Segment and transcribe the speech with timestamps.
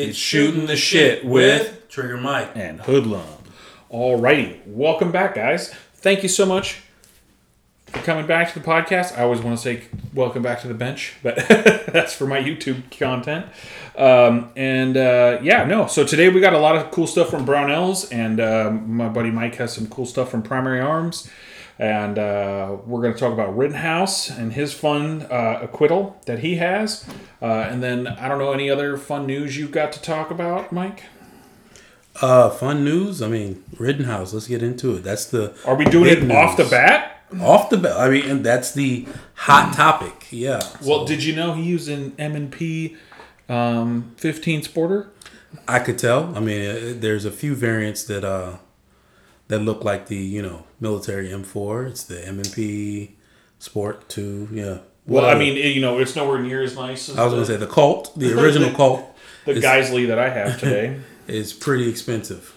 [0.00, 2.52] It's shooting the shit with Trigger Mike.
[2.54, 3.26] and Hoodlum.
[3.90, 5.74] Alrighty, welcome back, guys.
[5.94, 6.82] Thank you so much
[7.86, 9.18] for coming back to the podcast.
[9.18, 9.82] I always want to say
[10.14, 13.46] welcome back to the bench, but that's for my YouTube content.
[13.96, 15.88] Um, and uh, yeah, no.
[15.88, 19.32] So today we got a lot of cool stuff from Brownells, and um, my buddy
[19.32, 21.28] Mike has some cool stuff from Primary Arms.
[21.78, 26.56] And uh, we're going to talk about Rittenhouse and his fun uh, acquittal that he
[26.56, 27.08] has.
[27.40, 30.72] Uh, and then I don't know any other fun news you've got to talk about,
[30.72, 31.04] Mike.
[32.20, 33.22] Uh, fun news.
[33.22, 34.32] I mean, Rittenhouse.
[34.34, 35.04] Let's get into it.
[35.04, 37.22] That's the Are we doing it off the bat?
[37.40, 37.96] Off the bat.
[37.96, 40.26] I mean, and that's the hot topic.
[40.30, 40.60] Yeah.
[40.82, 42.96] Well, did you know he used an M and P
[43.48, 45.08] um, 15 sporter?
[45.68, 46.34] I could tell.
[46.36, 48.56] I mean, uh, there's a few variants that uh
[49.48, 51.88] that look like the you know military M4.
[51.88, 53.16] It's the M&P
[53.58, 54.48] Sport 2.
[54.52, 54.78] Yeah.
[55.06, 57.36] Well, I mean, it- you know, it's nowhere near as nice as I was the,
[57.38, 59.04] gonna say the Colt, the original Colt,
[59.46, 61.00] the is- Geissele that I have today.
[61.26, 62.54] is pretty expensive.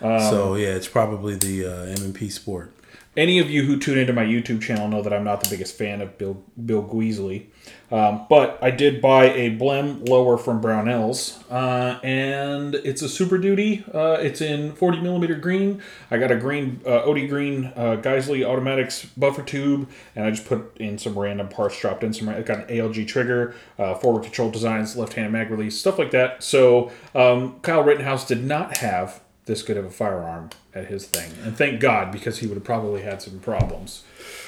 [0.00, 2.72] Um, so yeah, it's probably the uh, M&P Sport.
[3.14, 5.76] Any of you who tune into my YouTube channel know that I'm not the biggest
[5.76, 7.44] fan of Bill Bill Geissele,
[7.90, 13.36] um, but I did buy a Blem lower from Brownells, uh, and it's a Super
[13.36, 13.84] Duty.
[13.92, 15.82] Uh, it's in 40 millimeter green.
[16.10, 20.46] I got a green uh, OD green uh, Geissele automatics buffer tube, and I just
[20.46, 22.30] put in some random parts, dropped in some.
[22.30, 26.42] I got an ALG trigger, uh, forward control designs, left-handed mag release, stuff like that.
[26.42, 31.32] So um, Kyle Rittenhouse did not have this good of a firearm at his thing,
[31.44, 34.02] and thank God because he would have probably had some problems.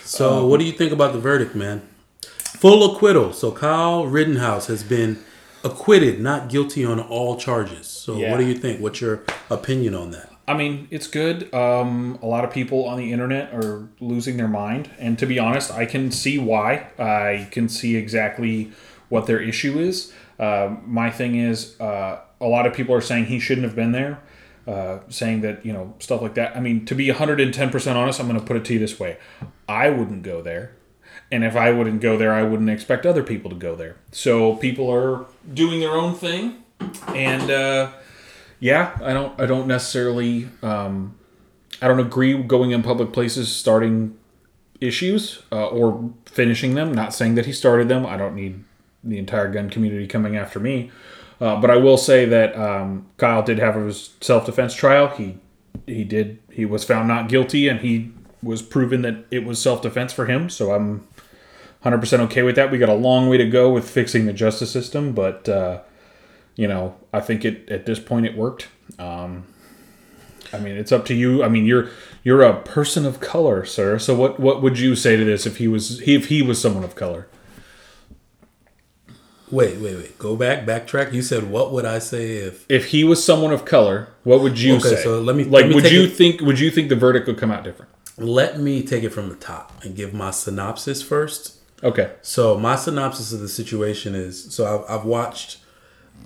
[0.04, 1.82] So, Um, what do you think about the verdict, man?
[2.58, 3.32] Full acquittal.
[3.32, 5.18] So, Kyle Rittenhouse has been
[5.64, 7.86] acquitted, not guilty on all charges.
[7.86, 8.30] So, Yeah.
[8.30, 8.80] what do you think?
[8.80, 10.30] What's your opinion on that?
[10.46, 11.52] I mean, it's good.
[11.54, 15.38] Um, a lot of people on the internet are losing their mind, and to be
[15.38, 16.88] honest, I can see why.
[16.98, 18.70] I can see exactly
[19.08, 20.12] what their issue is.
[20.38, 23.92] Uh, my thing is, uh, a lot of people are saying he shouldn't have been
[23.92, 24.18] there,
[24.66, 26.56] uh, saying that you know stuff like that.
[26.56, 28.98] I mean, to be 110 percent honest, I'm going to put it to you this
[28.98, 29.18] way:
[29.68, 30.76] I wouldn't go there.
[31.30, 33.96] And if I wouldn't go there, I wouldn't expect other people to go there.
[34.12, 36.62] So people are doing their own thing,
[37.08, 37.92] and uh,
[38.60, 41.16] yeah, I don't I don't necessarily um,
[41.82, 44.16] I don't agree going in public places starting
[44.80, 46.92] issues uh, or finishing them.
[46.92, 48.06] Not saying that he started them.
[48.06, 48.64] I don't need
[49.02, 50.90] the entire gun community coming after me.
[51.40, 55.08] Uh, but I will say that um, Kyle did have his self defense trial.
[55.08, 55.38] He
[55.86, 58.12] he did he was found not guilty and he
[58.42, 60.48] was proven that it was self defense for him.
[60.48, 61.06] So I'm
[61.84, 62.70] 100% okay with that.
[62.70, 65.80] We got a long way to go with fixing the justice system, but uh,
[66.56, 68.68] you know, I think it at this point it worked.
[68.98, 69.44] Um,
[70.52, 71.42] I mean, it's up to you.
[71.42, 71.90] I mean, you're
[72.22, 73.98] you're a person of color, sir.
[73.98, 76.84] So what what would you say to this if he was if he was someone
[76.84, 77.26] of color?
[79.50, 80.18] Wait, wait, wait.
[80.18, 81.12] Go back, backtrack.
[81.12, 82.64] You said, what would I say if.
[82.68, 85.02] If he was someone of color, what would you Okay, say?
[85.02, 85.62] so let me- like.
[85.62, 86.40] let me would you it- think?
[86.40, 87.90] Would you think the verdict would come out different?
[88.16, 91.56] Let me take it from the top and give my synopsis first.
[91.82, 92.12] Okay.
[92.22, 95.58] So my synopsis of the situation is so I've, I've watched.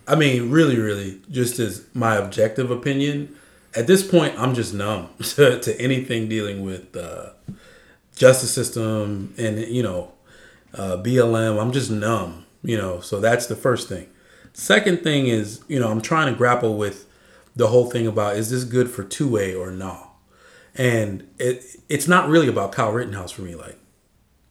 [0.07, 3.35] I mean, really, really, just as my objective opinion.
[3.75, 7.31] At this point, I'm just numb to, to anything dealing with uh,
[8.17, 10.13] justice system and you know
[10.75, 11.61] uh, BLM.
[11.61, 13.01] I'm just numb, you know.
[13.01, 14.09] So that's the first thing.
[14.53, 17.07] Second thing is, you know, I'm trying to grapple with
[17.55, 20.11] the whole thing about is this good for two A or no,
[20.75, 23.55] and it it's not really about Kyle Rittenhouse for me.
[23.55, 23.79] Like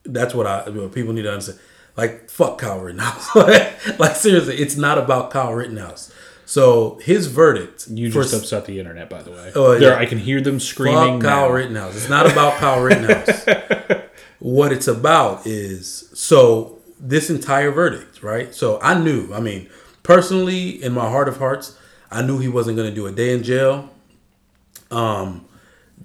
[0.03, 1.59] that's what I what people need to understand.
[1.95, 3.35] Like fuck Kyle Rittenhouse.
[3.99, 6.13] like seriously, it's not about Kyle Rittenhouse.
[6.45, 7.87] So his verdict.
[7.89, 9.51] You for just upset the internet, by the way.
[9.53, 9.97] Oh, there.
[9.97, 11.19] I can hear them screaming.
[11.19, 11.53] Fuck Kyle now.
[11.53, 11.95] Rittenhouse.
[11.97, 13.45] It's not about Kyle Rittenhouse.
[14.39, 18.53] what it's about is so this entire verdict, right?
[18.53, 19.69] So I knew, I mean,
[20.03, 21.77] personally, in my heart of hearts,
[22.11, 23.89] I knew he wasn't going to do a day in jail.
[24.89, 25.45] Um,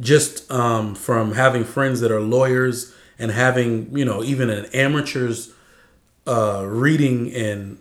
[0.01, 5.53] just um, from having friends that are lawyers and having, you know, even an amateur's
[6.27, 7.79] uh, reading and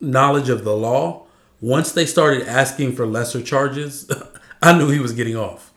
[0.00, 1.26] knowledge of the law,
[1.60, 4.10] once they started asking for lesser charges,
[4.62, 5.72] I knew he was getting off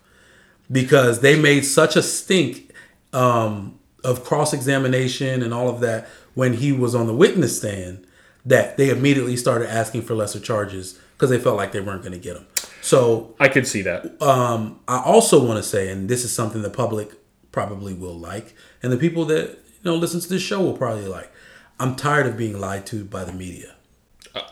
[0.71, 2.71] because they made such a stink
[3.13, 6.07] um, of cross examination and all of that
[6.37, 8.05] when he was on the witness stand
[8.45, 12.11] that they immediately started asking for lesser charges because they felt like they weren't going
[12.11, 12.45] to get them.
[12.79, 14.21] So I could see that.
[14.21, 17.09] um, I also want to say, and this is something the public
[17.51, 18.53] probably will like,
[18.83, 21.31] and the people that you know listen to this show will probably like.
[21.79, 23.73] I'm tired of being lied to by the media.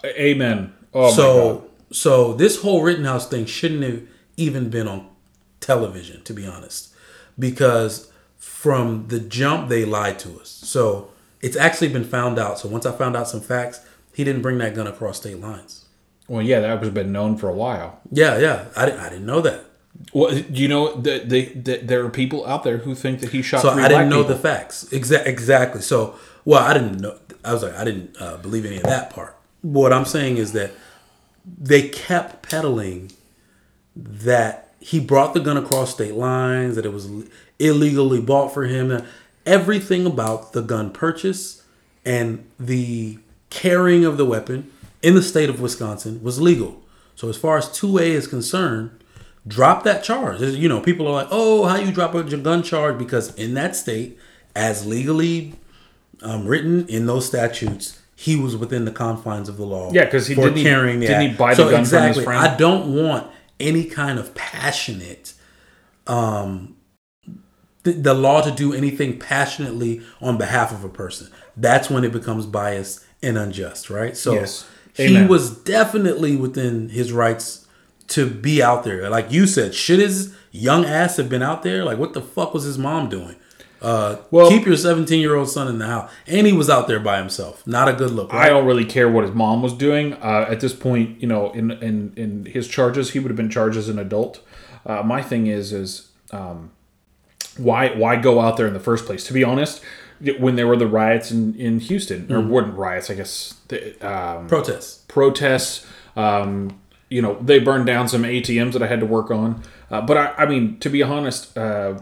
[0.05, 0.73] Amen.
[0.91, 1.15] Oh my god.
[1.15, 4.01] so, so this whole Rittenhouse thing shouldn't have
[4.37, 5.07] even been on
[5.59, 6.95] television, to be honest,
[7.37, 10.49] because from the jump they lied to us.
[10.49, 11.11] So
[11.45, 12.57] it's actually been found out.
[12.57, 15.85] So once I found out some facts, he didn't bring that gun across state lines.
[16.27, 18.01] Well, yeah, that was been known for a while.
[18.11, 18.65] Yeah, yeah.
[18.75, 19.61] I didn't, I didn't know that.
[20.11, 23.43] Well, you know that they, that there are people out there who think that he
[23.43, 23.61] shot.
[23.61, 24.35] So I didn't know people.
[24.35, 24.85] the facts.
[24.85, 25.81] Exa- exactly.
[25.81, 26.15] So,
[26.45, 27.19] well, I didn't know.
[27.43, 29.37] I was like, I didn't uh, believe any of that part.
[29.61, 30.71] What I'm saying is that
[31.45, 33.11] they kept peddling
[33.95, 37.07] that he brought the gun across state lines, that it was
[37.59, 39.05] illegally bought for him.
[39.45, 41.63] Everything about the gun purchase
[42.03, 43.19] and the
[43.49, 44.71] carrying of the weapon
[45.01, 46.81] in the state of Wisconsin was legal.
[47.15, 48.91] So as far as 2A is concerned,
[49.47, 50.41] drop that charge.
[50.41, 53.75] You know, people are like, "Oh, how you drop a gun charge?" Because in that
[53.75, 54.17] state,
[54.55, 55.53] as legally
[56.21, 59.91] um, written in those statutes, he was within the confines of the law.
[59.93, 62.23] Yeah, 'cause he- didn't he- the didn't he buy the so gun from his exactly,
[62.23, 62.39] friend?
[62.39, 63.27] I don't want
[63.59, 65.33] any kind of passionate
[66.07, 66.75] um,
[67.85, 71.29] the, the law to do anything passionately on behalf of a person.
[71.55, 74.17] That's when it becomes biased and unjust, right?
[74.17, 74.67] So Yes.
[74.93, 77.65] he was definitely within his rights
[78.07, 79.09] to be out there.
[79.09, 81.83] Like you said, should his young ass have been out there?
[81.85, 83.35] Like what the fuck was his mom doing?
[83.81, 86.09] Uh, Well- keep your 17 year old son in the house.
[86.27, 87.65] And he was out there by himself.
[87.67, 88.33] Not a good look.
[88.33, 90.13] I don't really care what his mom was doing.
[90.13, 93.49] Uh, at this point, you know, in, in in his charges, he would have been
[93.49, 94.39] charged as an adult.
[94.85, 96.71] Uh, my thing is, is um,
[97.57, 99.23] why why go out there in the first place?
[99.27, 99.81] To be honest,
[100.39, 104.47] when there were the riots in in Houston, or weren't riots, I guess, the, um,
[104.47, 105.03] Protests.
[105.07, 105.85] protests.
[106.15, 106.79] Um,
[107.09, 109.61] you know, they burned down some ATMs that I had to work on.
[109.91, 111.99] Uh, but I, I mean, to be honest, uh,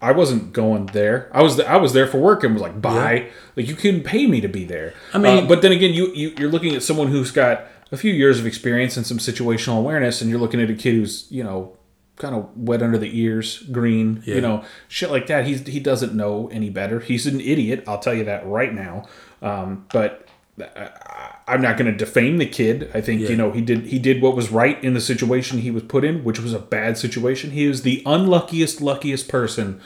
[0.00, 1.28] I wasn't going there.
[1.32, 3.28] I was I was there for work and was like, bye.
[3.56, 4.94] Like you couldn't pay me to be there.
[5.12, 8.12] I mean- but then again, you, you you're looking at someone who's got a few
[8.14, 11.42] years of experience and some situational awareness, and you're looking at a kid who's you
[11.42, 11.76] know
[12.20, 15.46] kind of wet under the ears, green, you know, shit like that.
[15.46, 17.00] He's he doesn't know any better.
[17.00, 17.82] He's an idiot.
[17.88, 19.08] I'll tell you that right now.
[19.42, 20.28] Um, but
[21.48, 22.90] I'm not going to defame the kid.
[22.94, 25.70] I think you know he did he did what was right in the situation he
[25.70, 27.50] was put in, which was a bad situation.
[27.50, 29.80] He is the unluckiest, luckiest person.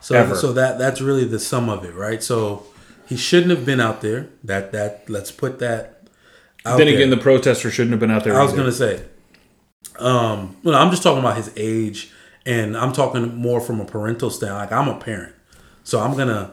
[0.00, 0.34] So, Ever.
[0.34, 2.22] so that that's really the sum of it, right?
[2.22, 2.64] So
[3.06, 4.28] he shouldn't have been out there.
[4.42, 6.08] That that let's put that.
[6.64, 6.96] Out then there.
[6.96, 8.38] again, the protester shouldn't have been out there.
[8.38, 9.04] I was gonna say,
[9.98, 12.10] um, well, I'm just talking about his age,
[12.44, 14.70] and I'm talking more from a parental standpoint.
[14.70, 15.34] Like I'm a parent,
[15.84, 16.52] so I'm gonna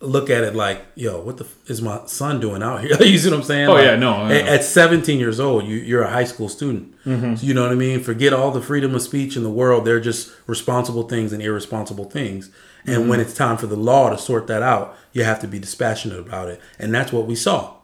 [0.00, 2.96] look at it like, yo, what the f- is my son doing out here?
[3.02, 3.68] you see what I'm saying?
[3.68, 6.92] Oh, Like, yeah, no, At, at 17 years old, you, you're a high school student.
[7.04, 7.36] Mm-hmm.
[7.36, 8.00] So you know what I mean?
[8.02, 9.84] Forget all the freedom of speech in the world.
[9.84, 12.50] They're just responsible things and irresponsible things.
[12.84, 13.08] And Mm-hmm.
[13.10, 16.18] when it's time for the law to sort that out, you have to be dispassionate
[16.18, 16.60] about it.
[16.80, 17.74] And that's what we saw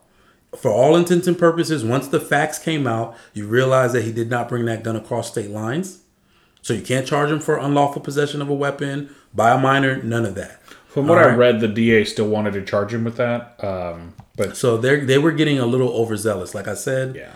[0.56, 4.30] for all intents and purposes, once the facts came out, you realize that he did
[4.30, 6.00] not bring that gun across state lines.
[6.62, 10.24] So you can't charge him for unlawful possession of a weapon by a minor, none
[10.24, 10.60] of that.
[10.88, 13.62] From what All I read, the DA still wanted to charge him with that.
[13.62, 16.54] Um, but So they they were getting a little overzealous.
[16.54, 17.32] Like I said, yeah,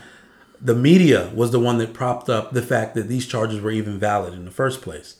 [0.60, 3.98] the media was the one that propped up the fact that these charges were even
[3.98, 5.16] valid in the first place.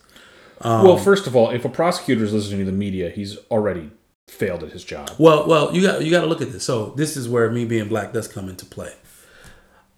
[0.61, 3.91] Um, well, first of all, if a prosecutor is listening to the media, he's already
[4.27, 5.11] failed at his job.
[5.17, 6.63] Well, well, you got you got to look at this.
[6.63, 8.93] So this is where me being black does come into play.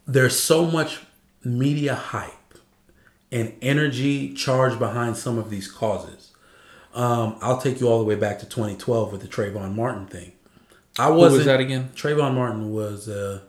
[0.08, 1.00] There's so much
[1.44, 2.32] media hype
[3.32, 6.32] and energy charged behind some of these causes.
[6.94, 10.32] Um, I'll take you all the way back to 2012 with the Trayvon Martin thing.
[10.98, 11.40] I wasn't.
[11.40, 11.90] was that again?
[11.96, 13.10] Trayvon Martin was.
[13.10, 13.42] Uh,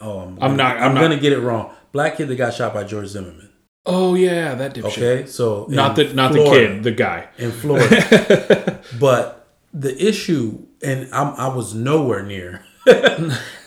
[0.00, 1.72] oh, I'm, I'm not- I'm I'm not- gonna get it wrong.
[1.92, 3.50] Black kid that got shot by George Zimmerman.
[3.88, 4.86] Oh yeah, that dipshit.
[4.98, 7.28] Okay, so Not in the not Florida- the kid, the guy.
[7.38, 8.80] in Florida.
[9.00, 9.35] but
[9.78, 12.64] the issue, and I'm, I was nowhere near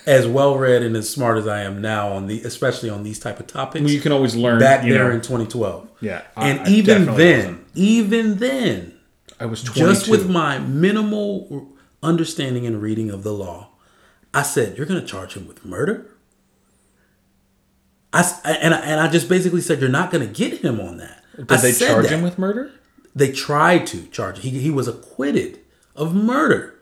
[0.07, 3.19] as well read and as smart as I am now on the, especially on these
[3.19, 3.91] type of topics.
[3.91, 4.59] You can always learn.
[4.59, 5.15] back there know.
[5.15, 7.67] in 2012, yeah, I- and I even then, wasn't.
[7.75, 8.99] even then,
[9.39, 9.85] I was 22.
[9.87, 11.69] just with my minimal
[12.01, 13.69] understanding and reading of the law,
[14.33, 16.07] I said, "You're going to charge him with murder."
[18.11, 20.97] I and I, and I just basically said, "You're not going to get him on
[20.97, 22.11] that." Did I they charge that.
[22.11, 22.71] him with murder?
[23.15, 24.39] They tried to charge.
[24.39, 25.59] He he was acquitted
[25.99, 26.75] of murder,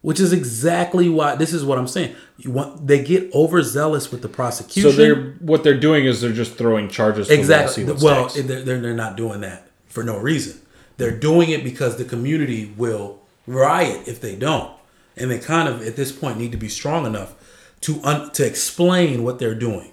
[0.00, 1.36] which is exactly why.
[1.36, 2.16] This is what I'm saying.
[2.38, 4.90] You want they get overzealous with the prosecution.
[4.90, 7.30] So they're what they're doing is they're just throwing charges.
[7.30, 7.84] Exactly.
[7.84, 10.60] Well, they're, they're they're not doing that for no reason.
[10.96, 14.72] They're doing it because the community will riot if they don't,
[15.16, 17.34] and they kind of at this point need to be strong enough
[17.82, 19.92] to un, to explain what they're doing.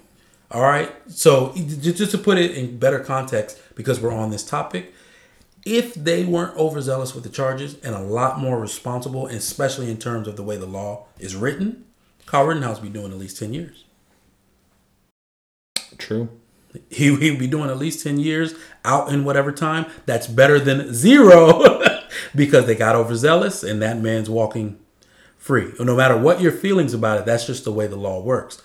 [0.50, 0.92] All right.
[1.08, 4.92] So just to put it in better context, because we're on this topic,
[5.64, 10.26] if they weren't overzealous with the charges and a lot more responsible, especially in terms
[10.26, 11.84] of the way the law is written,
[12.26, 13.84] Kyle Rittenhouse be doing at least ten years.
[15.98, 16.28] True.
[16.88, 19.86] He he'd be doing at least ten years out in whatever time.
[20.06, 21.82] That's better than zero
[22.34, 24.78] because they got overzealous and that man's walking
[25.36, 25.72] free.
[25.80, 28.62] No matter what your feelings about it, that's just the way the law works.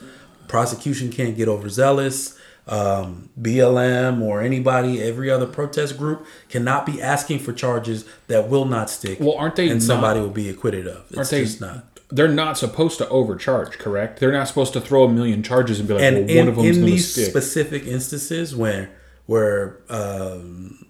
[0.48, 2.38] prosecution can't get overzealous.
[2.67, 8.65] Um, BLM or anybody, every other protest group cannot be asking for charges that will
[8.65, 9.19] not stick.
[9.19, 11.05] Well, aren't they and not- somebody will be acquitted of?
[11.10, 11.43] It's Aren't they?
[11.43, 11.86] just not.
[12.10, 14.19] They're not supposed to overcharge, correct?
[14.19, 16.48] They're not supposed to throw a million charges and be like, and well, in, one
[16.48, 17.29] of them's in going to these stick.
[17.29, 18.91] specific instances where
[19.25, 20.86] where um,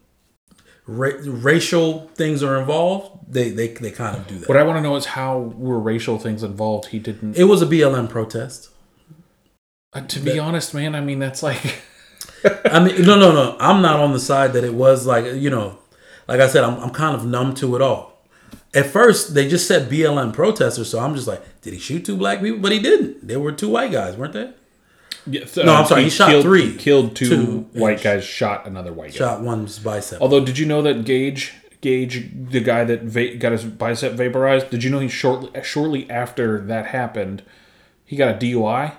[0.85, 4.49] ra- racial things are involved, they they, they kind of do that.
[4.49, 6.87] what I want to know is how were racial things involved?
[6.87, 7.37] He didn't.
[7.37, 8.69] It was a BLM protest.
[9.95, 11.81] Uh, to be honest, man, I mean that's like
[12.65, 13.57] I mean, no, no, no.
[13.59, 15.79] I'm not on the side that it was like you know,
[16.27, 18.13] like I said, I'm I'm kind of numb to it all.
[18.73, 22.17] At first, they just said BLM protesters, so I'm just like, did he shoot two
[22.17, 22.59] black people?
[22.59, 23.25] But he didn't.
[23.25, 24.51] They were two white guys, weren't they?
[25.27, 25.73] no.
[25.73, 26.71] I'm sorry, he shot killed, three.
[26.71, 28.15] he killed two, Two, white yeah.
[28.15, 29.17] guys, shot another white guy.
[29.17, 30.21] Shot one's bicep.
[30.21, 34.69] Although, did you know that Gaige, Gaige, the guy that va- got his bicep vaporized,
[34.69, 37.43] did you know he shortly shortly after that happened,
[38.05, 38.93] he got a DUI,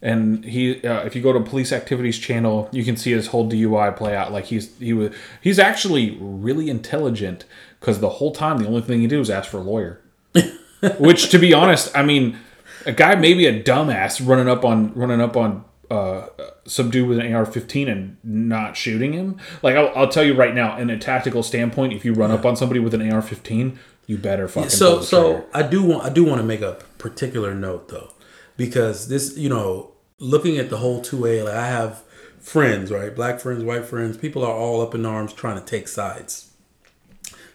[0.00, 3.50] and he, uh, if you go to Police Activities channel, you can see his whole
[3.50, 4.32] DUI play out.
[4.32, 7.44] Like he's he was he's actually really intelligent
[7.80, 10.00] because the whole time the only thing he did was ask for a lawyer.
[10.98, 12.38] Which, to be honest, I mean,
[12.86, 16.26] a guy maybe a dumbass running up on running up on uh,
[16.66, 19.38] some dude with an AR-15 and not shooting him.
[19.62, 22.44] Like I'll, I'll tell you right now, in a tactical standpoint, if you run up
[22.44, 23.76] on somebody with an AR-15,
[24.06, 24.70] you better fucking.
[24.70, 25.46] so so.
[25.52, 28.12] I do want I do want to make a particular note though,
[28.58, 32.02] because this you know looking at the whole two A like I have
[32.38, 35.88] friends right black friends white friends people are all up in arms trying to take
[35.88, 36.52] sides.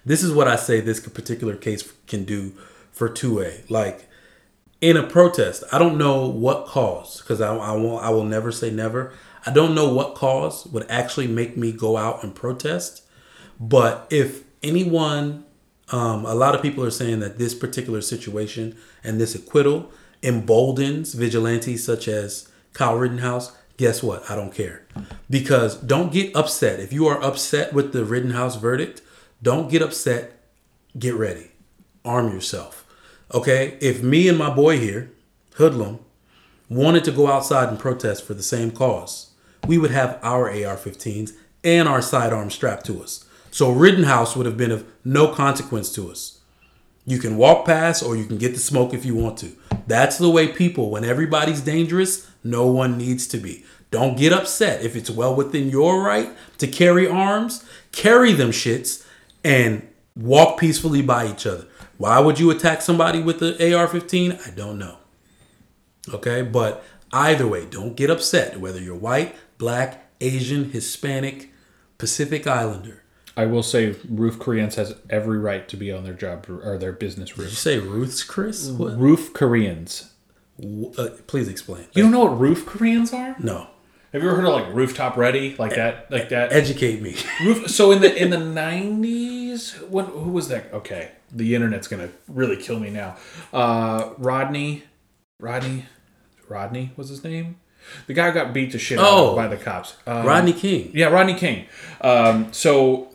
[0.04, 2.54] This is what I say this particular case can do
[2.92, 4.10] for two A like
[4.82, 5.64] in a protest.
[5.72, 9.14] I don't know what cause because I I won't I will never say never.
[9.46, 13.04] I don't know what cause would actually make me go out and protest,
[13.60, 15.46] but if anyone
[15.92, 19.92] um, a lot of people are saying that this particular situation and this acquittal
[20.24, 23.56] emboldens vigilantes such as Kyle Rittenhouse.
[23.78, 24.30] Guess what?
[24.30, 24.86] I don't care.
[25.30, 26.80] Because don't get upset.
[26.80, 29.02] If you are upset with the Rittenhouse verdict,
[29.42, 30.40] don't get upset.
[30.98, 31.52] Get ready.
[32.06, 32.86] Arm yourself.
[33.34, 33.78] Okay?
[33.82, 35.12] If me and my boy here,
[35.56, 36.00] Hoodlum,
[36.70, 39.32] wanted to go outside and protest for the same cause,
[39.68, 41.32] we would have our AR 15s
[41.64, 43.26] and our sidearms strapped to us.
[43.52, 46.40] So Rittenhouse would have been of no consequence to us.
[47.06, 49.52] You can walk past or you can get the smoke if you want to.
[49.88, 53.66] That's the way people, when everybody's dangerous, no one needs to be.
[53.92, 54.84] Don't get upset.
[54.84, 59.06] If it's well within your right to carry arms, carry them shits
[59.44, 61.68] and walk peacefully by each other.
[61.98, 64.40] Why would you attack somebody with the AR 15?
[64.46, 64.98] I don't know.
[66.12, 71.52] Okay, but either way, don't get upset whether you're white, black, Asian, Hispanic,
[71.98, 73.03] Pacific Islander.
[73.36, 76.92] I will say, Roof Koreans has every right to be on their job or their
[76.92, 77.48] business roof.
[77.48, 78.70] Did you say Ruth's Chris?
[78.70, 78.98] What?
[78.98, 80.12] Roof Koreans.
[80.64, 81.86] Uh, please explain.
[81.94, 83.36] You don't know what roof Koreans are?
[83.40, 83.68] No.
[84.12, 86.54] Have you ever heard of like rooftop ready, like that, like that?
[86.54, 87.16] Educate me.
[87.44, 87.68] Roof.
[87.72, 89.88] So in the in the nineties, who
[90.30, 90.72] was that?
[90.72, 93.16] Okay, the internet's gonna really kill me now.
[93.52, 94.84] Uh, Rodney,
[95.40, 95.86] Rodney,
[96.48, 97.56] Rodney was his name.
[98.06, 99.36] The guy got beat to shit Oh.
[99.36, 99.96] by the cops.
[100.06, 100.92] Um, Rodney King.
[100.94, 101.66] Yeah, Rodney King.
[102.02, 103.10] Um, so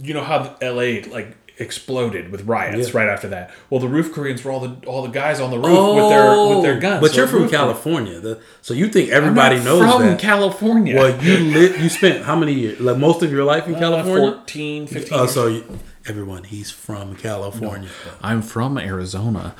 [0.00, 1.02] you know how L.A.
[1.04, 2.98] like exploded with riots Yeah.
[2.98, 3.50] right after that.
[3.70, 6.48] Well, the roof Koreans were all the all the guys on the roof with their
[6.48, 6.98] with their guns.
[6.98, 10.02] Oh, But So you're from California, the, so you think I'm everybody not knows from
[10.02, 10.18] that.
[10.18, 10.96] California.
[10.96, 11.78] well, you lit.
[11.80, 12.80] You spent how many years?
[12.80, 14.32] Like most of your life in Uh, California.
[14.32, 15.32] 14, 15 Oh, years.
[15.32, 15.64] so you,
[16.06, 17.88] everyone, he's from California.
[18.22, 19.54] I'm from Arizona.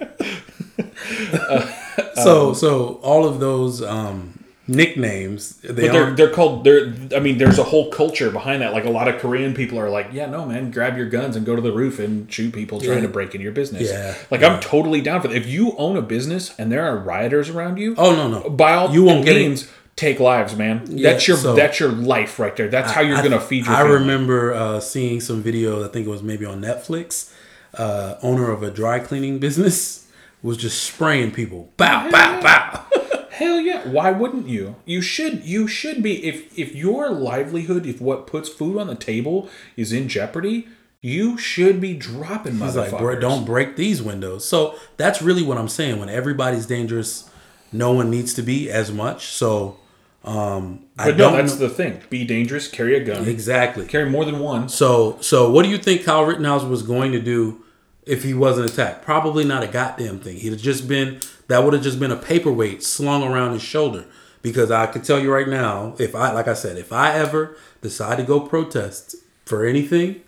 [2.16, 7.38] So, so all of those um, nicknames, they But they're they're called they're I mean
[7.38, 8.74] there's a whole culture behind that.
[8.74, 11.46] Like a lot of Korean people are like, yeah, no man, grab your guns and
[11.46, 13.02] go to the roof and shoot people trying Yeah.
[13.04, 13.90] to break into your business.
[13.90, 14.16] Yeah.
[14.30, 15.36] Like I'm totally down for that.
[15.38, 18.50] If you own a business and there are rioters around you, Oh no, no.
[18.50, 19.40] by all You won't get it.
[19.48, 20.84] means take lives, man.
[20.88, 22.70] Yeah, that's your so- that's your life right there.
[22.70, 23.94] That's how you're I- gonna feed your I family.
[23.98, 25.84] remember uh, seeing some video.
[25.84, 27.32] I think it was maybe on Netflix.
[27.74, 30.08] Uh, owner of a dry cleaning business
[30.44, 31.72] was just spraying people.
[31.78, 32.86] Bow, bow, bow.
[33.42, 33.88] Hell yeah!
[33.88, 34.76] Why wouldn't you?
[34.86, 35.44] You should.
[35.44, 36.24] You should be.
[36.24, 40.68] If if your livelihood, if what puts food on the table is in jeopardy,
[41.02, 42.92] you should be dropping He's motherfuckers.
[42.92, 44.46] like, "Bro, don't break these windows.
[44.46, 46.00] So that's really what I'm saying.
[46.00, 47.30] When everybody's dangerous,
[47.72, 49.26] no one needs to be as much.
[49.30, 49.78] So
[50.24, 52.00] um, I no, don't that's know- the thing.
[52.12, 52.68] Be dangerous.
[52.68, 53.28] Carry a gun.
[53.28, 53.88] exactly.
[53.88, 54.70] Carry more than one.
[54.70, 57.64] So, so what do you think Kyle Rittenhouse was going to do
[58.06, 59.04] if he wasn't attacked?
[59.04, 60.38] Probably not a goddamn thing.
[60.38, 61.20] He'd have just been
[61.52, 64.06] that would have just been a paperweight slung around his shoulder.
[64.42, 67.56] Because I can tell you right now, if I like I said, if I ever
[67.82, 69.16] decide to go protest
[69.46, 70.22] for anything,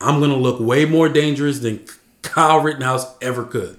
[0.00, 1.86] I'm gonna look way more dangerous than
[2.22, 3.78] Kyle Rittenhouse ever could.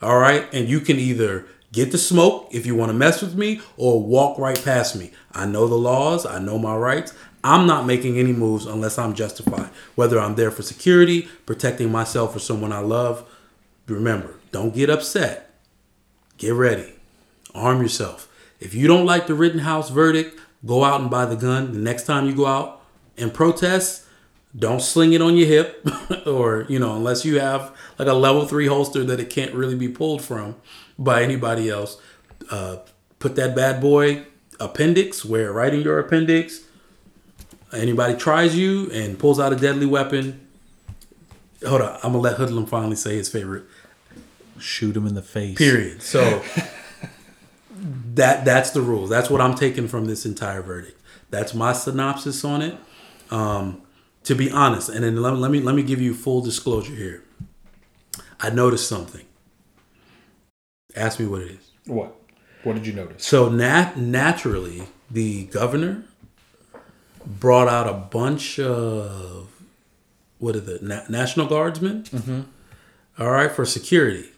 [0.00, 3.34] All right, and you can either Get the smoke if you want to mess with
[3.34, 5.10] me, or walk right past me.
[5.32, 6.24] I know the laws.
[6.24, 7.12] I know my rights.
[7.44, 9.68] I'm not making any moves unless I'm justified.
[9.94, 13.28] Whether I'm there for security, protecting myself or someone I love.
[13.86, 15.47] Remember, don't get upset.
[16.38, 16.94] Get ready.
[17.54, 18.28] Arm yourself.
[18.60, 21.72] If you don't like the Rittenhouse verdict, go out and buy the gun.
[21.72, 22.80] The next time you go out
[23.16, 24.04] and protest,
[24.56, 25.86] don't sling it on your hip
[26.26, 29.74] or, you know, unless you have like a level three holster that it can't really
[29.74, 30.56] be pulled from
[30.98, 32.00] by anybody else.
[32.50, 32.78] Uh,
[33.18, 34.24] put that bad boy
[34.60, 36.60] appendix, wear it right in your appendix.
[37.72, 40.48] Anybody tries you and pulls out a deadly weapon,
[41.66, 43.64] hold on, I'm gonna let Hoodlum finally say his favorite.
[44.58, 45.56] Shoot him in the face.
[45.58, 46.02] Period.
[46.02, 46.42] So
[48.14, 49.06] that that's the rule.
[49.06, 51.00] That's what I'm taking from this entire verdict.
[51.30, 52.76] That's my synopsis on it.
[53.30, 53.82] Um,
[54.24, 57.22] to be honest, and then let, let me let me give you full disclosure here.
[58.40, 59.24] I noticed something.
[60.96, 61.70] Ask me what it is.
[61.86, 62.14] What?
[62.64, 63.24] What did you notice?
[63.24, 66.04] So nat- naturally, the governor
[67.24, 69.48] brought out a bunch of
[70.38, 72.02] what are the Na- National Guardsmen?
[72.04, 72.40] Mm-hmm.
[73.18, 74.30] All right, for security.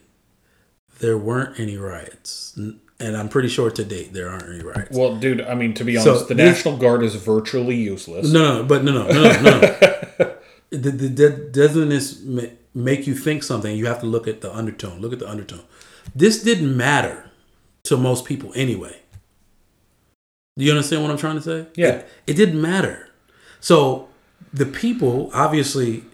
[1.00, 4.97] There weren't any riots, and I'm pretty sure to date there aren't any riots.
[4.97, 8.30] Well, dude, I mean, to be So honest, the this- National Guard is virtually useless.
[8.30, 9.61] No, no, but no, no, no, no.
[9.61, 9.61] no.
[10.71, 12.23] the, the, the, doesn't this
[12.75, 13.75] make you think something?
[13.76, 15.00] You have to look at the undertone.
[15.00, 15.62] Look at the undertone.
[16.14, 17.30] This didn't matter
[17.85, 18.97] to most people anyway.
[20.59, 21.66] Do you understand what I'm trying to say?
[21.76, 21.88] Yeah.
[21.88, 23.09] It, it didn't matter.
[23.61, 24.09] So
[24.52, 26.04] the people obviously.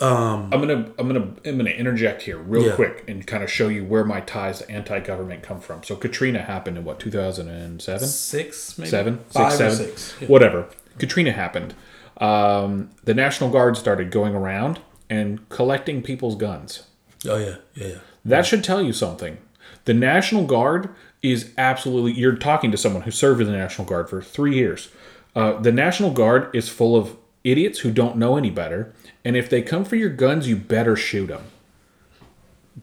[0.00, 2.74] Um, I'm gonna I'm gonna I'm gonna interject here real Yeah.
[2.74, 5.82] quick and kind of show you where my ties to anti-government come from.
[5.82, 10.14] So Katrina happened in what 2007, six, maybe seven, five six, or seven, six.
[10.22, 10.28] Yeah.
[10.28, 10.66] whatever.
[10.98, 11.74] Katrina happened.
[12.18, 16.84] Um, the National Guard started going around and collecting people's guns.
[17.28, 17.94] Oh yeah, yeah, yeah.
[18.24, 19.38] That should tell you something.
[19.84, 20.88] The National Guard
[21.22, 22.12] is absolutely.
[22.12, 24.88] You're talking to someone who served in the National Guard for three years.
[25.36, 28.92] Uh, the National Guard is full of idiots who don't know any better.
[29.24, 31.44] And if they come for your guns, you better shoot them.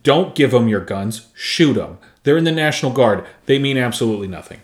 [0.04, 1.28] Don't give them your guns.
[1.34, 1.98] Shoot them.
[2.24, 3.26] They're in the National Guard.
[3.46, 4.62] They mean absolutely nothing.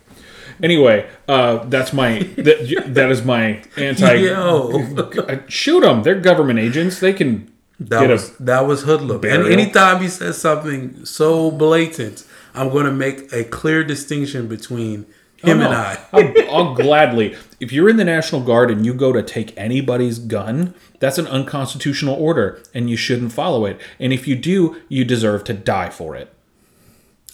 [0.61, 4.13] Anyway, uh, that's my that, that is my anti.
[4.15, 5.45] Yo.
[5.47, 6.03] Shoot them.
[6.03, 6.99] They're government agents.
[6.99, 9.23] They can That get was that was hoodlum.
[9.25, 15.05] And anytime he says something so blatant, I'm going to make a clear distinction between
[15.43, 15.99] him Oh, No, and I.
[16.51, 17.35] I'll, I'll gladly.
[17.59, 21.27] If you're in the National Guard and you go to take anybody's gun, that's an
[21.27, 23.79] unconstitutional order and you shouldn't follow it.
[23.99, 26.33] And if you do, you deserve to die for it.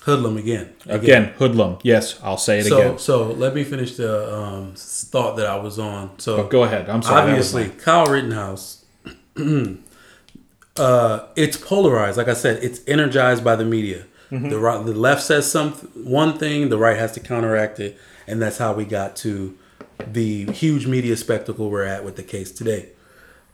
[0.04, 0.74] Hoodlum again.
[0.86, 1.78] Again, hoodlum.
[1.84, 3.00] Yes, I'll say it So again.
[3.00, 6.18] so let me finish the um, thought that I was on.
[6.20, 6.90] So But go ahead.
[6.90, 7.30] I'm sorry.
[7.30, 8.86] obviously Kyle Rittenhouse.
[10.78, 12.18] uh, it's polarized.
[12.18, 14.06] Like I said, it's energized by the media.
[14.32, 14.50] Mm-hmm.
[14.50, 18.42] The right, the left says some one thing, the right has to counteract it, and
[18.42, 19.58] that's how we got to
[20.06, 22.90] the huge media spectacle we're at with the case today.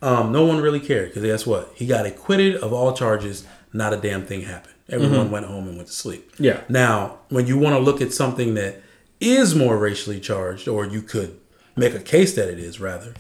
[0.02, 1.72] Um, no one really cared because guess what?
[1.76, 3.46] He got acquitted of all charges.
[3.74, 4.76] Not a damn thing happened.
[4.88, 6.34] Everyone went home and went to sleep.
[6.34, 6.44] Mm-hmm.
[6.44, 6.62] Yeah.
[6.70, 8.82] Now, when you want to look at something that
[9.20, 11.40] is more racially charged, or you could
[11.76, 13.16] make a case that it is, rather,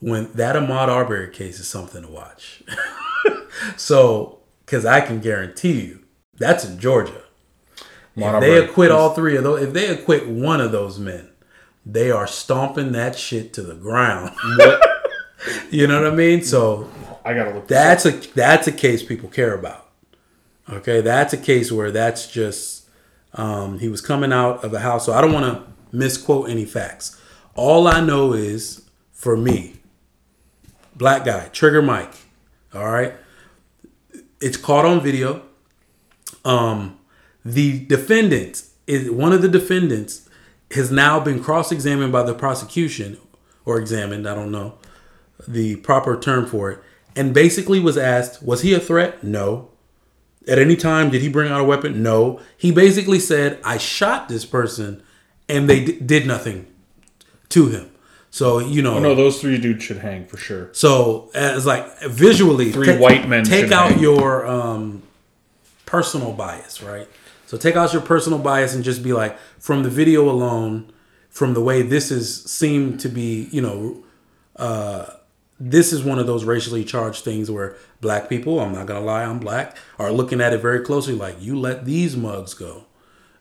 [0.00, 2.62] when that Ahmaud Arbery case is something to watch.
[3.76, 6.04] so, because I can guarantee you,
[6.38, 7.22] that's in Georgia.
[8.16, 11.28] If they acquit all three of those, if they acquit one of those men,
[11.86, 14.34] they are stomping that shit to the ground.
[15.70, 16.42] You know what I mean?
[16.42, 16.90] So
[17.24, 17.68] I gotta look.
[17.68, 19.88] That's a that's a case people care about.
[20.68, 22.88] Okay, that's a case where that's just
[23.34, 25.06] um, he was coming out of a house.
[25.06, 27.20] So I don't want to misquote any facts.
[27.54, 29.76] All I know is for me,
[30.96, 32.12] black guy, Trigger Mike.
[32.74, 33.14] All right,
[34.40, 35.42] it's caught on video.
[36.48, 36.98] Um,
[37.44, 40.28] the defendant is one of the defendants
[40.72, 43.18] has now been cross-examined by the prosecution
[43.64, 44.28] or examined.
[44.28, 44.78] I don't know
[45.46, 46.80] the proper term for it,
[47.14, 49.22] and basically was asked, was he a threat?
[49.22, 49.70] No.
[50.48, 52.02] At any time, did he bring out a weapon?
[52.02, 52.40] No.
[52.56, 55.02] He basically said, I shot this person,
[55.48, 56.66] and they d- did nothing
[57.50, 57.90] to him.
[58.30, 60.70] So you know, Oh, no, those three dudes should hang for sure.
[60.72, 64.00] so as like visually, Three white men Take out hang.
[64.00, 65.02] your um,
[65.88, 67.08] personal bias, right?
[67.46, 70.92] So take out your personal bias and just be like, from the video alone,
[71.30, 74.04] from the way this is seemed to be, you know,
[74.56, 75.06] uh,
[75.58, 79.24] this is one of those racially charged things where black people, I'm not gonna lie,
[79.24, 81.14] I'm black, are looking at it very closely.
[81.14, 82.84] Like, you let these mugs go,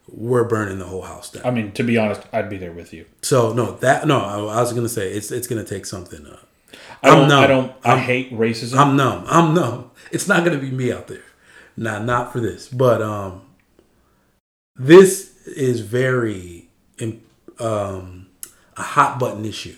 [0.07, 1.45] we're burning the whole house down.
[1.45, 3.05] I mean, to be honest, I'd be there with you.
[3.21, 6.25] So no, that no, I, I was gonna say it's it's gonna take something.
[6.25, 6.37] Uh,
[7.03, 7.27] I don't.
[7.27, 7.43] numb.
[7.43, 7.71] I don't.
[7.83, 8.77] I I'm- hate racism.
[8.77, 9.25] I'm numb.
[9.27, 9.91] I'm numb.
[10.11, 11.23] It's not gonna be me out there.
[11.77, 12.67] Nah, not for this.
[12.67, 13.43] But um,
[14.75, 16.69] this is very
[17.59, 18.27] um,
[18.75, 19.75] a hot button issue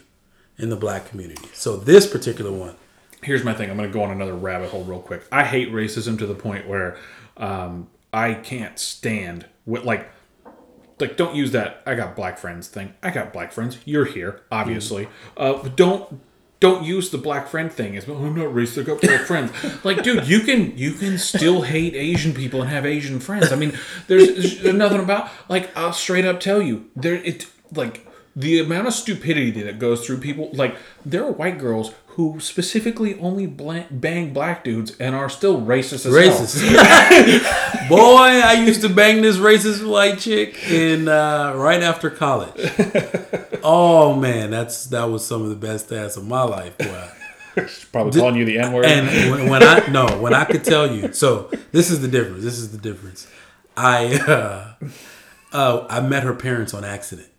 [0.58, 1.48] in the black community.
[1.54, 2.76] So this particular one,
[3.24, 3.70] here's my thing.
[3.70, 5.24] I'm going to go on another rabbit hole real quick.
[5.32, 6.98] I hate racism to the point where
[7.38, 10.10] um, I can't stand with like
[11.00, 12.94] like don't use that I got black friends thing.
[13.02, 13.78] I got black friends.
[13.86, 15.08] You're here, obviously.
[15.38, 16.22] Uh, don't
[16.60, 18.18] don't use the black friend thing as well.
[18.22, 18.82] Oh, I'm not racist.
[18.82, 19.52] I got black friends.
[19.86, 23.52] Like, dude, you can you can still hate Asian people and have Asian friends.
[23.52, 28.06] I mean, there's, there's nothing about like I'll straight up tell you there it like
[28.36, 30.50] the amount of stupidity that goes through people.
[30.54, 36.06] Like, there are white girls who specifically only bang black dudes and are still racist
[36.06, 36.60] as racist.
[37.90, 42.52] Boy, I used to bang this racist white chick in uh, right after college.
[43.64, 46.78] oh man, that's that was some of the best ass of my life.
[46.78, 47.10] Boy.
[47.56, 48.86] She's probably calling you the N word.
[48.86, 52.44] And when, when, I no, when I could tell you, so this is the difference.
[52.44, 53.28] This is the difference.
[53.78, 54.88] I uh,
[55.54, 57.30] uh, I met her parents on accident.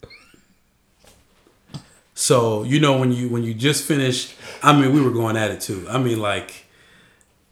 [2.20, 5.50] So you know when you when you just finished, I mean we were going at
[5.50, 5.86] it too.
[5.88, 6.66] I mean like,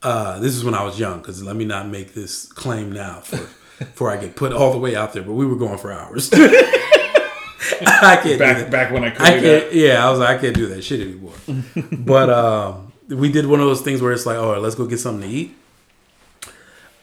[0.03, 1.21] uh, this is when I was young.
[1.21, 3.39] Because let me not make this claim now for
[3.79, 5.23] before I get put all the way out there.
[5.23, 6.29] But we were going for hours.
[6.35, 9.23] I can't back back when I could.
[9.23, 9.73] I can't.
[9.73, 11.33] Yeah, I was like I can't do that shit anymore.
[12.05, 14.87] but um, we did one of those things where it's like, all right, let's go
[14.87, 15.57] get something to eat.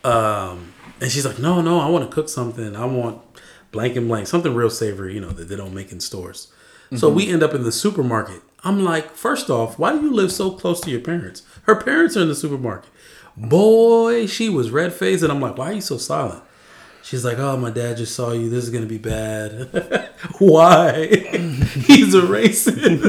[0.03, 2.75] Um, and she's like, no, no, I want to cook something.
[2.75, 3.23] I want
[3.71, 6.51] blank and blank, something real savory, you know, that they don't make in stores.
[6.95, 6.99] Mm-hmm.
[6.99, 8.41] So we end up in the supermarket.
[8.63, 11.43] I'm like, first off, why do you live so close to your parents?
[11.63, 12.89] Her parents are in the supermarket.
[13.37, 16.43] Boy, she was red faced, and I'm like, why are you so silent?
[17.03, 18.49] She's like, oh, my dad just saw you.
[18.49, 19.69] This is gonna be bad.
[20.39, 21.05] why?
[21.85, 23.05] He's a racist.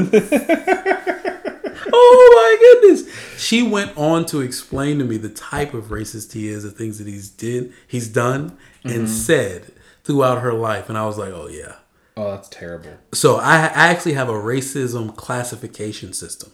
[1.93, 3.41] oh my goodness.
[3.41, 6.99] She went on to explain to me the type of racist he is, the things
[6.99, 8.89] that he's did, he's done, mm-hmm.
[8.89, 9.71] and said
[10.03, 11.75] throughout her life, and I was like, oh yeah.
[12.17, 12.97] Oh, that's terrible.
[13.13, 16.51] So I, I actually have a racism classification system.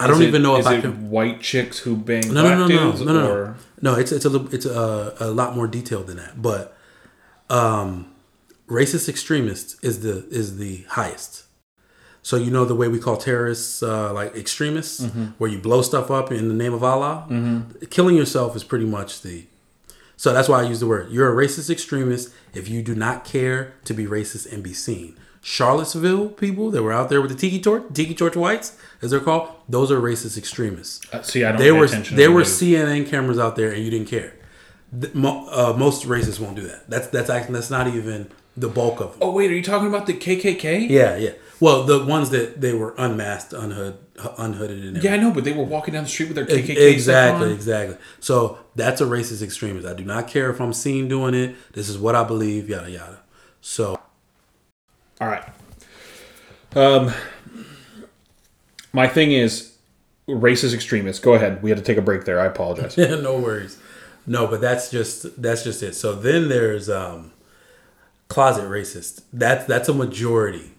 [0.00, 1.10] I don't it, even know if I can.
[1.10, 3.54] White chicks who bang no, black no, no, dudes, no, no, no, no.
[3.82, 6.40] No, it's it's a it's a, a lot more detailed than that.
[6.40, 6.74] But
[7.50, 8.10] um,
[8.66, 11.44] racist extremist is the is the highest.
[12.22, 15.24] So you know the way we call terrorists uh, like extremists, mm-hmm.
[15.36, 17.26] where you blow stuff up in the name of Allah.
[17.28, 17.84] Mm-hmm.
[17.90, 19.44] Killing yourself is pretty much the
[20.20, 21.10] so that's why I use the word.
[21.10, 25.16] You're a racist extremist if you do not care to be racist and be seen.
[25.40, 29.20] Charlottesville people that were out there with the tiki torch, tiki torch whites, as they're
[29.20, 31.00] called, those are racist extremists.
[31.10, 31.62] Uh, see, I don't.
[31.62, 34.34] There were there were CNN cameras out there, and you didn't care.
[34.92, 36.90] The, uh, most racists won't do that.
[36.90, 39.20] That's that's actually that's not even the bulk of them.
[39.22, 40.90] Oh wait, are you talking about the KKK?
[40.90, 41.30] Yeah, yeah.
[41.60, 43.98] Well, the ones that they were unmasked, unhood,
[44.38, 45.02] unhooded, and everything.
[45.02, 46.92] yeah, I know, but they were walking down the street with their KKK.
[46.92, 47.96] Exactly, exactly.
[48.18, 49.86] So that's a racist extremist.
[49.86, 51.54] I do not care if I'm seen doing it.
[51.72, 52.68] This is what I believe.
[52.68, 53.20] Yada yada.
[53.60, 54.00] So,
[55.20, 55.44] all right.
[56.74, 57.12] Um,
[58.92, 59.76] my thing is
[60.28, 61.22] racist extremists.
[61.22, 61.62] Go ahead.
[61.62, 62.40] We had to take a break there.
[62.40, 62.96] I apologize.
[62.96, 63.78] Yeah, no worries.
[64.26, 65.94] No, but that's just that's just it.
[65.94, 67.32] So then there's um,
[68.28, 69.22] closet racist.
[69.32, 70.72] That's that's a majority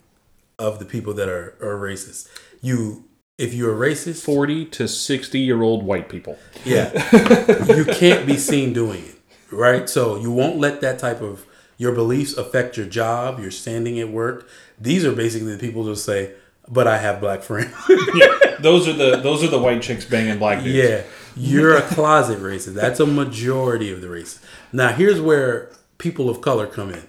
[0.57, 2.27] of the people that are, are racist.
[2.61, 3.05] You
[3.41, 6.37] if you're a racist 40 to 60 year old white people.
[6.63, 6.91] Yeah.
[7.75, 9.15] you can't be seen doing it.
[9.51, 9.89] Right?
[9.89, 11.45] So you won't let that type of
[11.77, 14.47] your beliefs affect your job, your standing at work.
[14.79, 16.33] These are basically the people who say,
[16.69, 17.73] but I have black friends.
[18.13, 20.75] yeah, those are the those are the white chicks banging black dudes.
[20.75, 21.03] Yeah,
[21.35, 22.75] you're a closet racist.
[22.75, 24.39] That's a majority of the races.
[24.71, 27.03] Now, here's where people of color come in.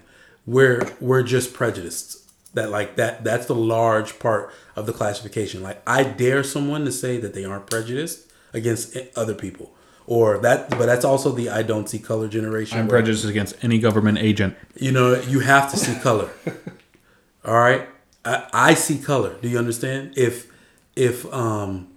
[0.46, 2.21] We're we're just prejudiced
[2.54, 5.62] that like that that's the large part of the classification.
[5.62, 9.72] Like i dare someone to say that they aren't prejudiced against other people.
[10.06, 13.78] Or that but that's also the i don't see color generation i'm prejudiced against any
[13.78, 14.56] government agent.
[14.76, 16.30] You know you have to see color.
[17.44, 17.88] All right?
[18.24, 19.36] I, I see color.
[19.40, 20.14] Do you understand?
[20.16, 20.52] If
[20.94, 21.88] if um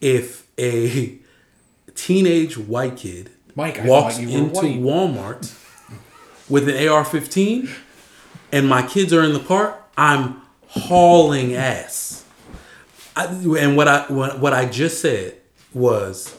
[0.00, 1.18] if a
[1.94, 5.54] teenage white kid Mike, walks into walmart
[6.48, 7.70] with an ar-15
[8.56, 12.24] and my kids are in the car, I'm hauling ass.
[13.14, 15.36] I, and what I what I just said
[15.74, 16.34] was,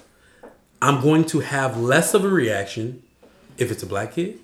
[0.82, 3.04] I'm going to have less of a reaction
[3.60, 4.40] if it's a black kid.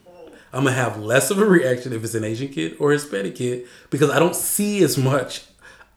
[0.53, 3.35] I'm gonna have less of a reaction if it's an Asian kid or a Hispanic
[3.35, 5.45] kid because I don't see as much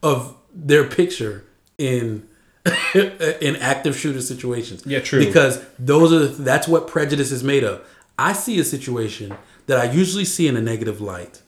[0.01, 1.45] of their picture
[1.77, 2.27] in
[2.95, 4.83] in active shooter situations.
[4.83, 5.23] Yeah, true.
[5.23, 7.87] Because those are that's what prejudice is made of.
[8.17, 9.37] I see a situation
[9.67, 11.43] that I usually see in a negative light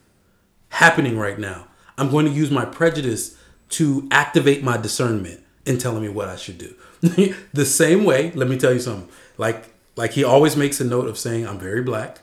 [0.69, 1.67] happening right now.
[1.97, 3.37] I'm going to use my prejudice
[3.71, 6.73] to activate my discernment in telling me what I should do.
[7.53, 9.09] the same way, let me tell you something.
[9.37, 12.19] Like like he always makes a note of saying I'm very black.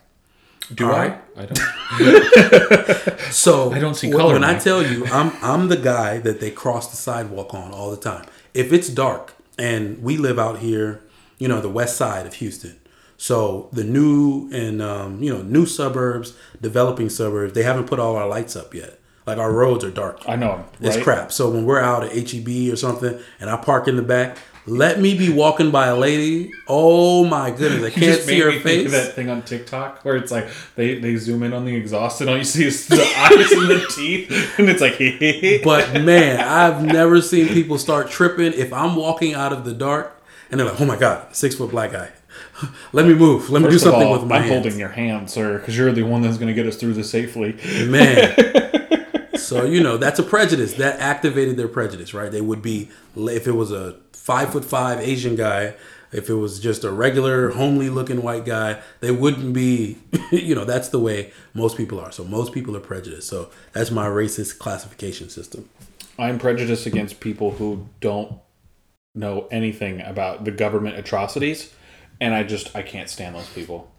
[0.74, 1.08] Do All I?
[1.08, 1.20] right.
[1.36, 3.20] I don't.
[3.32, 6.50] So I don't see color, When I tell you, I'm I'm the guy that they
[6.50, 8.24] cross the sidewalk on all the time.
[8.54, 11.02] If it's dark and we live out here,
[11.38, 12.78] you know, the west side of Houston.
[13.18, 18.16] So the new and um, you know new suburbs, developing suburbs, they haven't put all
[18.16, 18.98] our lights up yet.
[19.26, 20.22] Like our roads are dark.
[20.28, 20.64] I know.
[20.80, 21.32] It's crap.
[21.32, 25.00] So when we're out at HEB or something and I park in the back, let
[25.00, 26.52] me be walking by a lady.
[26.68, 28.86] Oh my goodness, I can't see her face.
[28.86, 32.20] of that thing on TikTok where it's like they, they zoom in on the exhaust
[32.20, 34.98] and all you see is the eyes and the teeth, and it's like,
[35.64, 40.20] But man, I've never seen people start tripping if I'm walking out of the dark
[40.50, 42.10] and they're like, "Oh my god, six foot black guy,
[42.92, 44.90] let me move, let me do First something all, with my I'm hands." holding your
[44.90, 47.52] hand, sir, because you're the one that's going to get us through this safely.
[47.86, 48.34] man.
[49.36, 52.30] so you know that's a prejudice that activated their prejudice, right?
[52.30, 55.74] They would be if it was a five foot five Asian guy,
[56.12, 59.98] if it was just a regular homely looking white guy, they wouldn't be.
[60.32, 62.10] You know that's the way most people are.
[62.10, 63.28] So most people are prejudiced.
[63.28, 65.68] So that's my racist classification system.
[66.18, 68.40] I'm prejudiced against people who don't
[69.14, 71.72] know anything about the government atrocities,
[72.20, 73.92] and I just I can't stand those people.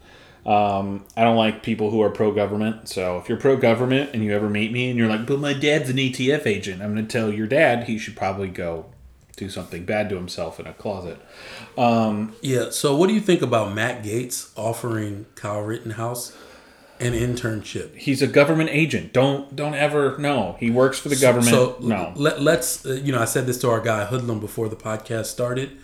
[0.45, 2.87] Um, I don't like people who are pro government.
[2.87, 5.53] So if you're pro government and you ever meet me and you're like, "But my
[5.53, 8.85] dad's an ATF agent," I'm going to tell your dad he should probably go
[9.37, 11.19] do something bad to himself in a closet.
[12.41, 12.71] Yeah.
[12.71, 16.35] So, what do you think about Matt Gaetz offering Kyle Rittenhouse
[16.99, 17.95] an internship?
[17.95, 19.13] He's a government agent.
[19.13, 20.57] Don't don't ever no.
[20.59, 21.49] He works for the government.
[21.49, 22.13] So, no.
[22.15, 22.85] Let, let's.
[22.85, 25.77] Uh, you know, I said this to our guy Hoodlum before the podcast started.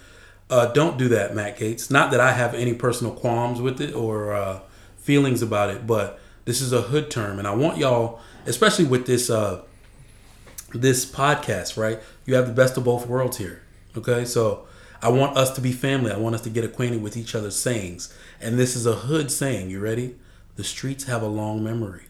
[0.54, 1.90] Uh, don't do that, Matt Gaetz.
[1.90, 4.60] Not that I have any personal qualms with it or uh,
[4.98, 9.08] feelings about it, but this is a hood term, and I want y'all, especially with
[9.08, 9.64] this uh,
[10.72, 12.00] this podcast, right?
[12.28, 13.64] You have the best of both worlds here.
[13.98, 14.68] Okay, so
[15.02, 16.12] I want us to be family.
[16.12, 19.32] I want us to get acquainted with each other's sayings, and this is a hood
[19.32, 19.72] saying.
[19.72, 20.18] You ready?
[20.56, 22.10] The streets have a long memory.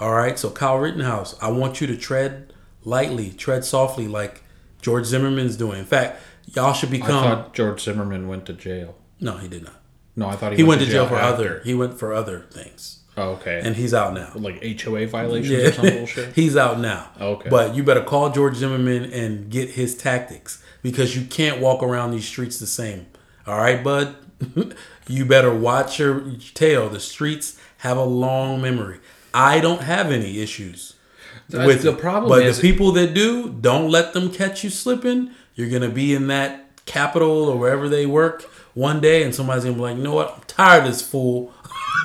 [0.00, 2.50] All right, so Kyle Rittenhouse, I want you to tread
[2.82, 4.42] lightly, tread softly, like
[4.80, 5.80] George Zimmerman's doing.
[5.80, 6.18] In fact,
[6.54, 7.24] y'all should become.
[7.24, 8.96] I thought George Zimmerman went to jail.
[9.20, 9.74] no, he did not.
[10.16, 11.34] No, I thought he, He went to jail for after.
[11.34, 11.60] other.
[11.64, 13.60] He went for other things, Oh, okay.
[13.62, 14.32] and he's out now.
[14.34, 16.34] like HOA violations or some bullshit.
[16.34, 17.10] he's out now.
[17.20, 17.48] Oh, okay.
[17.48, 22.10] But you better call George Zimmerman and get his tactics because you can't walk around
[22.10, 23.06] these streets the same.
[23.46, 24.16] All right, bud?
[25.08, 26.88] you better watch your tail.
[26.88, 28.98] The streets have a long memory.
[29.32, 30.94] I don't have any issues
[31.50, 35.30] with the problem but is- the people that do, don't let them catch you slipping.
[35.58, 38.44] You're gonna be in that capital or wherever they work
[38.74, 40.32] one day, and somebody's gonna be like, you know what?
[40.36, 41.52] I'm tired of this fool,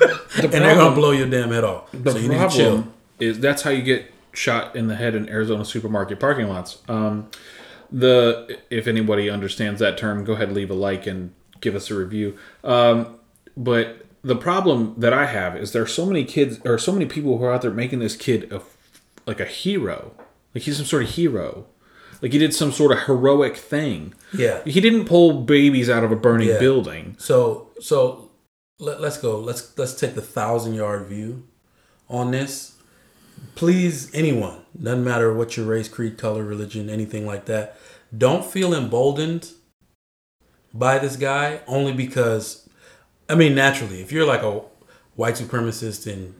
[0.02, 1.88] and they're gonna blow your damn head off.
[1.92, 2.70] The so you need to chill.
[2.72, 6.82] problem is that's how you get shot in the head in Arizona supermarket parking lots.
[6.88, 7.30] Um,
[7.92, 11.94] the if anybody understands that term, go ahead leave a like and give us a
[11.94, 12.36] review.
[12.64, 13.20] Um,
[13.56, 17.06] but the problem that I have is there are so many kids or so many
[17.06, 18.62] people who are out there making this kid a
[19.28, 20.12] like a hero,
[20.56, 21.66] like he's some sort of hero.
[22.24, 24.14] Like he did some sort of heroic thing.
[24.32, 24.62] Yeah.
[24.64, 26.58] He didn't pull babies out of a burning Yeah.
[26.58, 27.16] building.
[27.18, 28.30] So so
[28.78, 29.38] let, let's go.
[29.38, 31.46] Let's let's take the thousand yard view
[32.08, 32.76] on this.
[33.56, 37.76] Please, anyone, doesn't matter what your race, creed, color, religion, anything like that,
[38.16, 39.50] don't feel emboldened
[40.72, 42.66] by this guy only because
[43.28, 44.62] I mean naturally, if you're like a
[45.14, 46.34] white supremacist and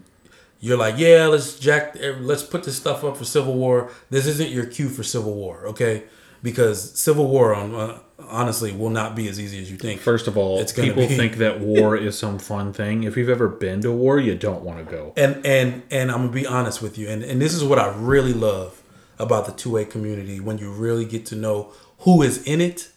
[0.64, 3.90] you're like, yeah, let's jack, let's put this stuff up for civil war.
[4.08, 6.04] This isn't your cue for civil war, okay?
[6.42, 7.98] Because civil war, on uh,
[8.28, 10.00] honestly, will not be as easy as you think.
[10.00, 13.02] First of all, It's people be- think that war is some fun thing.
[13.04, 15.12] If you've ever been to war, you don't want to go.
[15.16, 17.88] and and and I'm gonna be honest with you, and and this is what I
[17.96, 18.82] really love
[19.18, 22.88] about the two A community when you really get to know who is in it.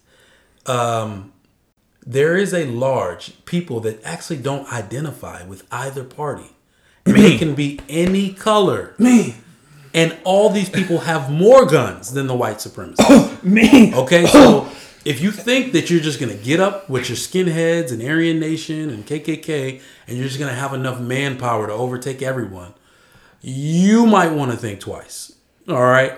[0.66, 1.34] Um,
[2.06, 6.52] there is a large people that actually don't identify with either party.
[7.14, 8.94] They can be any color.
[8.98, 9.36] Me.
[9.94, 12.98] And all these people have more guns than the white supremacists.
[13.00, 13.94] Oh, me.
[13.96, 14.28] Okay, oh.
[14.28, 18.40] so if you think that you're just gonna get up with your skinheads and Aryan
[18.40, 22.74] Nation and KKK, and you're just gonna have enough manpower to overtake everyone,
[23.42, 25.34] you might want to think twice.
[25.70, 26.12] All right,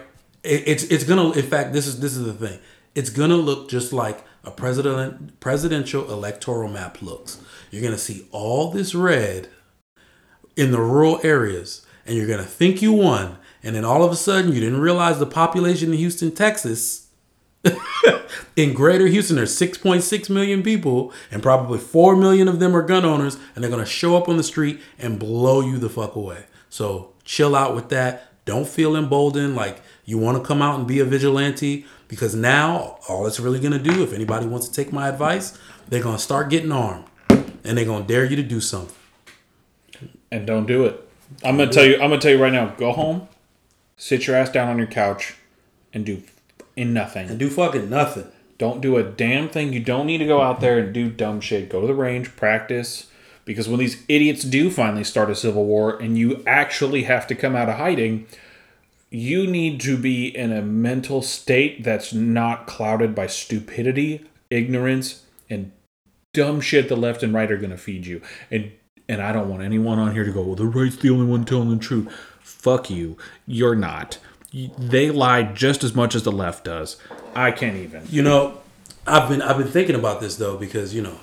[0.44, 1.32] it, it's it's gonna.
[1.32, 2.60] In fact, this is this is the thing.
[2.96, 7.40] It's gonna look just like a president presidential electoral map looks.
[7.70, 9.50] You're gonna see all this red
[10.60, 14.16] in the rural areas, and you're gonna think you won, and then all of a
[14.16, 17.10] sudden you didn't realize the population in Houston, Texas
[18.56, 23.06] in greater Houston, there's 6.6 million people, and probably 4 million of them are gun
[23.06, 26.16] owners, and they're going to show up on the street and blow you the fuck
[26.16, 26.46] away.
[26.70, 28.46] So chill out with that.
[28.46, 32.98] Don't feel emboldened like you want to come out and be a vigilante because now
[33.08, 36.16] all it's really going to do, if anybody wants to take my advice, they're going
[36.16, 38.96] to start getting armed and they're going to dare you to do something.
[40.32, 41.08] And don't do it.
[41.44, 41.96] I'm gonna tell you.
[41.96, 42.74] I'm gonna tell you right now.
[42.78, 43.28] Go home,
[43.98, 45.36] sit your ass down on your couch,
[45.94, 46.24] and do
[46.76, 47.30] in nothing.
[47.30, 48.28] And do fucking nothing.
[48.58, 49.74] Don't do a damn thing.
[49.74, 51.70] You don't need to go out there and do dumb shit.
[51.70, 53.08] Go to the range, practice.
[53.46, 57.36] Because when these idiots do finally start a civil war and you actually have to
[57.36, 58.28] come out of hiding,
[59.10, 65.72] you need to be in a mental state that's not clouded by stupidity, ignorance, and
[66.34, 68.22] dumb shit the left and right are going to feed you.
[68.52, 68.72] And
[69.10, 71.44] and I don't want anyone on here to go, well, the right's the only one
[71.44, 72.08] telling the truth.
[72.40, 73.18] Fuck you.
[73.46, 74.20] You're not.
[74.54, 76.96] They lie just as much as the left does.
[77.36, 78.04] I can't even.
[78.10, 78.62] You know,
[79.06, 81.20] I've been I've been thinking about this though because you know,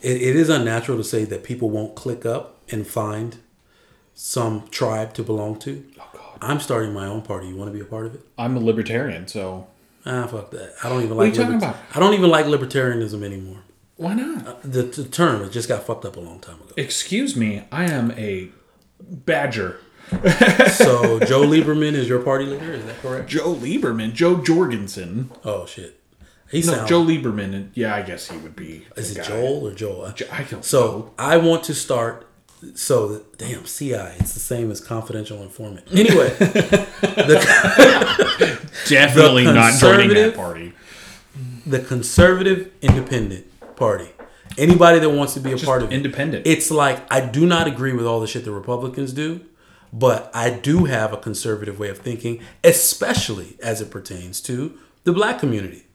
[0.00, 3.36] it, it is unnatural to say that people won't click up and find
[4.14, 5.84] some tribe to belong to.
[6.00, 6.38] Oh, God.
[6.40, 7.48] I'm starting my own party.
[7.48, 8.22] You want to be a part of it?
[8.38, 9.66] I'm a libertarian, so
[10.06, 10.74] Ah, fuck that.
[10.82, 11.16] I don't even like.
[11.16, 11.76] What are you talking about?
[11.94, 13.60] I don't even like libertarianism anliever.
[13.96, 14.46] Why not?
[14.46, 16.72] Uh, the, the term it just got fucked up a long time ago.
[16.76, 18.48] Excuse me, I am a
[19.00, 19.78] badger.
[20.74, 22.72] So Joe Lieberman is your party leader.
[22.72, 23.28] Is that correct?
[23.28, 25.30] Joe Lieberman, Joe Jorgensen.
[25.44, 26.00] Oh shit.
[26.50, 26.84] He No.
[26.86, 27.54] Joe Lieberman.
[27.54, 28.86] and- Yeah, I guess he would be.
[28.96, 29.24] is it guy.
[29.28, 30.12] Joel or Joel?
[30.12, 30.60] Jo- I don't know.
[30.62, 32.26] So I want to start.
[32.74, 35.86] So the, damn CI, it's the same as confidential informant.
[35.92, 36.86] Anyway, the,
[38.88, 40.72] Definitely The not joining that party.
[41.66, 44.10] the conservative independent party.
[44.56, 45.94] Anybody that wants to be a part of it.
[45.94, 46.46] Independent.
[46.46, 49.40] It's like I do not agree with all the shit the Republicans do,
[49.92, 55.12] but I do have a conservative way of thinking, especially as it pertains to the
[55.12, 55.86] black community.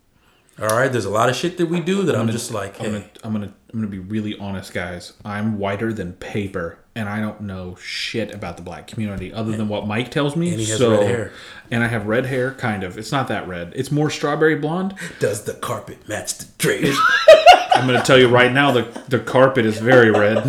[0.61, 2.85] All right, there's a lot of shit that we do that I'm, just like, I'm
[2.85, 5.13] hey, gonna, I'm gonna, I'm gonna be really honest, guys.
[5.23, 9.69] I'm whiter than paper, and I don't know shit about the black community other than
[9.69, 10.49] what Mike tells me.
[10.49, 11.31] And he has so, red hair.
[11.71, 12.97] And I have red hair, kind of.
[12.97, 13.71] It's not that red.
[13.73, 14.95] It's more strawberry blonde.
[15.19, 16.99] does the carpet match the drapes?
[17.79, 20.45] I'm gonna tell you right now, the the carpet is very red.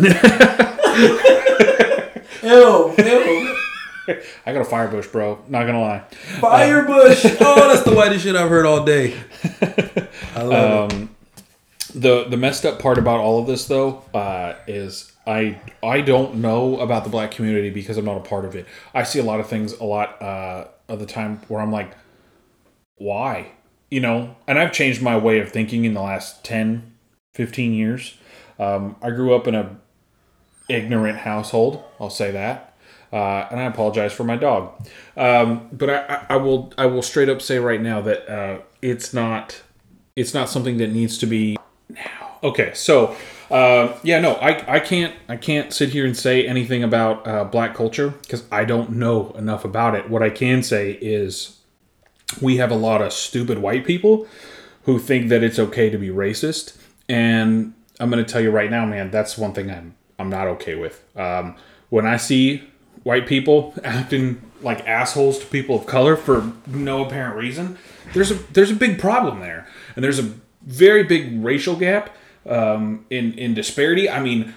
[2.43, 3.57] ew, ew.
[4.45, 5.39] I got a fire bush, bro.
[5.47, 5.99] Not gonna lie.
[6.39, 7.25] Fire bush.
[7.39, 9.15] Oh, that's the whitest shit I've heard all day.
[10.35, 11.07] I love it.
[11.93, 16.35] the the messed up part about all of this though uh, is I I don't
[16.35, 18.65] know about the black community because I'm not a part of it.
[18.93, 21.91] I see a lot of things a lot uh, of the time where I'm like,
[22.97, 23.51] why?
[23.89, 26.90] You know, and I've changed my way of thinking in the last 10,
[27.33, 28.17] 15 years.
[28.59, 29.77] Um, I grew up in a
[30.69, 31.83] ignorant household.
[31.99, 32.75] I'll say that,
[33.11, 34.87] uh, and I apologize for my dog.
[35.17, 39.13] Um, but I, I, will I will straight up say right now that uh, it's
[39.13, 39.61] not
[40.15, 41.57] it's not something that needs to be
[41.89, 42.37] now.
[42.43, 43.15] Okay, so
[43.49, 47.43] uh, yeah, no, I, I can't I can't sit here and say anything about uh,
[47.45, 50.09] black culture because I don't know enough about it.
[50.09, 51.57] What I can say is
[52.41, 54.27] we have a lot of stupid white people
[54.83, 56.77] who think that it's okay to be racist,
[57.11, 60.47] and I'm going to tell you right now, man, that's one thing I'm I'm not
[60.47, 61.03] okay with.
[61.15, 61.55] Um,
[61.89, 62.63] when I see
[63.03, 67.77] white people acting like assholes to people of color for no apparent reason,
[68.13, 72.15] there's a there's a big problem there, and there's a very big racial gap
[72.49, 74.09] um, in in disparity.
[74.09, 74.53] I mean,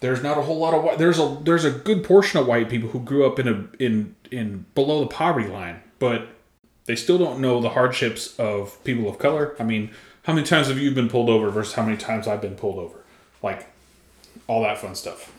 [0.00, 0.98] there's not a whole lot of white.
[0.98, 4.16] There's a there's a good portion of white people who grew up in a in
[4.32, 6.26] in below the poverty line, but
[6.86, 9.54] they still don't know the hardships of people of color.
[9.60, 9.90] I mean,
[10.26, 12.78] how many times have you been pulled over versus how many times I've been pulled
[12.78, 12.98] over?
[13.42, 13.66] Like
[14.48, 15.32] all that fun stuff.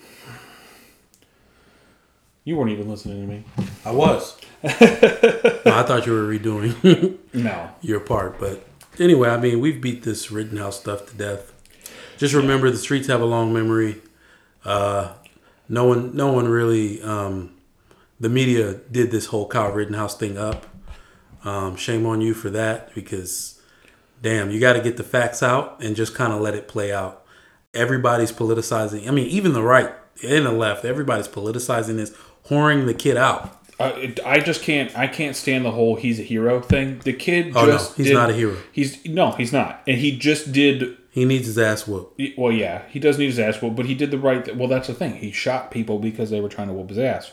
[2.46, 3.44] You weren't even listening to me.
[3.84, 4.38] I was.
[4.64, 7.70] no, I thought you were redoing No.
[7.82, 8.66] your part, but
[8.98, 11.52] anyway, I mean, we've beat this Rittenhouse stuff to death.
[12.18, 14.02] Just remember, the streets have a long memory.
[14.64, 15.14] Uh,
[15.68, 17.02] no one, no one really.
[17.04, 17.54] Um,
[18.20, 20.66] the media did this whole Kyle Rittenhouse thing up.
[21.44, 23.57] Um, shame on you for that because,
[24.22, 26.92] damn, you got to get the facts out and just kind of let it play
[26.94, 27.24] out.
[27.74, 29.08] Everybody's politicizing.
[29.08, 29.92] I mean, even the right
[30.24, 32.16] and the left, everybody's politicizing this,
[32.50, 33.54] whoring the kid out.
[33.80, 34.96] It, I just can't.
[34.98, 36.98] I can't stand the whole "he's a hero" thing.
[37.04, 38.58] The kid Oh, no, just he's did- not a hero.
[38.72, 42.22] He's no, he's not, and he just did He needs his ass whooped.
[42.38, 44.46] Well, yeah, he does need his ass whooped, but he did the right.
[44.46, 45.16] Th- well, that's the thing.
[45.16, 47.32] He shot people because they were trying to whoop his ass,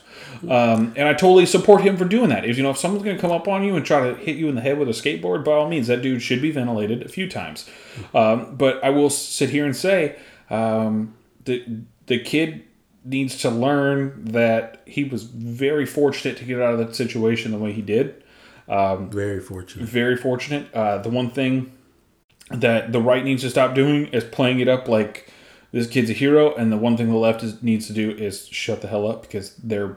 [0.49, 2.47] um, and I totally support him for doing that.
[2.47, 4.37] If you know, if someone's going to come up on you and try to hit
[4.37, 7.03] you in the head with a skateboard, by all means, that dude should be ventilated
[7.03, 7.69] a few times.
[8.15, 10.17] Um, but I will sit here and say
[10.49, 11.15] um,
[11.45, 11.63] the
[12.07, 12.63] the kid
[13.05, 17.59] needs to learn that he was very fortunate to get out of that situation the
[17.59, 18.25] way he did
[18.67, 19.87] Very fortunate.
[19.87, 20.73] very fortunate.
[20.73, 21.74] Uh, the one thing
[22.51, 25.33] that the right needs to stop doing is playing it up like
[25.73, 28.47] this kid's a hero, and the one thing the left is, needs to do is
[28.47, 29.97] shut the hell up because they're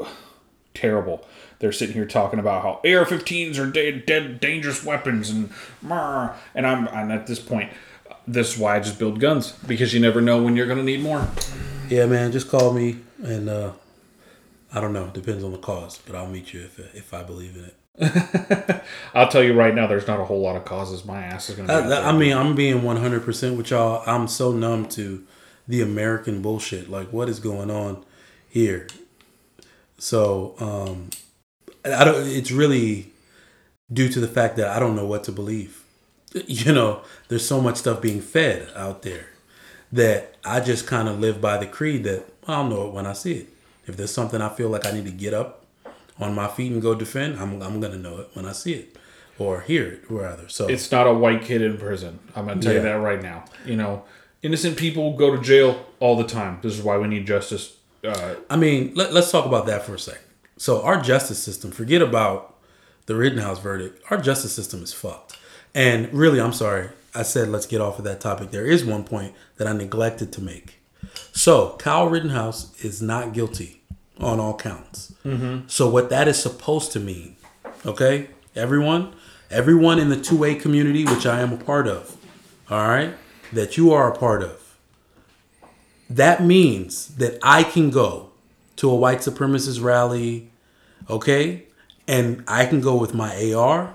[0.74, 1.24] terrible.
[1.60, 5.50] They're sitting here talking about how AR-15s are dead, dead dangerous weapons, and
[5.82, 7.72] and I'm and at this point,
[8.26, 11.00] this is why I just build guns because you never know when you're to need
[11.00, 11.28] more.
[11.88, 13.72] Yeah, man, just call me and uh
[14.72, 17.56] I don't know, depends on the cause, but I'll meet you if if I believe
[17.56, 17.76] in it.
[19.14, 21.04] I'll tell you right now, there's not a whole lot of causes.
[21.04, 21.72] My ass is gonna.
[21.72, 22.08] I.
[22.08, 24.02] I mean, I'm being 100% with y'all.
[24.06, 25.24] I'm so numb to
[25.68, 26.90] the American bullshit.
[26.90, 28.04] Like, what is going on
[28.48, 28.88] here?
[29.98, 31.10] So, um,
[31.84, 32.26] I don't.
[32.26, 33.12] It's really
[33.92, 35.80] due to the fact that I don't know what to believe.
[36.48, 39.26] You know, there's so much stuff being fed out there
[39.92, 43.12] that I just kind of live by the creed that I'll know it when I
[43.12, 43.48] see it.
[43.86, 45.63] If there's something I feel like I need to get up
[46.18, 48.96] on my feet and go defend, I'm I'm gonna know it when I see it
[49.38, 50.48] or hear it rather.
[50.48, 52.18] So it's not a white kid in prison.
[52.36, 53.44] I'm gonna tell you that right now.
[53.64, 54.04] You know,
[54.42, 56.58] innocent people go to jail all the time.
[56.62, 57.76] This is why we need justice.
[58.04, 60.20] Uh, I mean, let, let's talk about that for a second.
[60.56, 62.56] So, our justice system, forget about
[63.06, 64.02] the Rittenhouse verdict.
[64.10, 65.36] Our justice system is fucked.
[65.74, 68.50] And really, I'm sorry, I said let's get off of that topic.
[68.50, 70.80] There is one point that I neglected to make.
[71.32, 73.82] So, Kyle Rittenhouse is not guilty
[74.20, 75.12] on all counts.
[75.66, 77.36] So, what that is supposed to mean,
[77.84, 79.14] okay, everyone,
[79.50, 82.16] everyone in the 2A community, which I am a part of,
[82.70, 83.14] all right,
[83.52, 84.76] that you are a part of,
[86.08, 88.30] that means that I can go
[88.76, 90.50] to a white supremacist rally,
[91.08, 91.64] okay,
[92.06, 93.94] and I can go with my AR.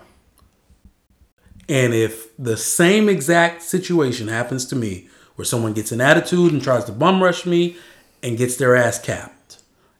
[1.67, 6.61] And if the same exact situation happens to me, where someone gets an attitude and
[6.61, 7.77] tries to bum rush me
[8.23, 9.35] and gets their ass capped,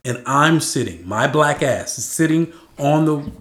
[0.05, 3.31] and I'm sitting, my black ass is sitting on the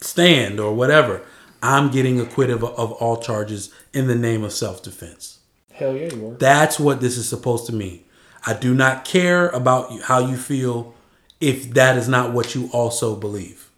[0.00, 1.22] stand or whatever,
[1.62, 5.38] I'm getting acquitted of, of all charges in the name of self defense.
[5.72, 6.34] hell yeah, you are.
[6.34, 8.04] That's what this is supposed to mean.
[8.46, 10.94] I do not care about how you feel
[11.40, 13.70] if that is not what you also believe.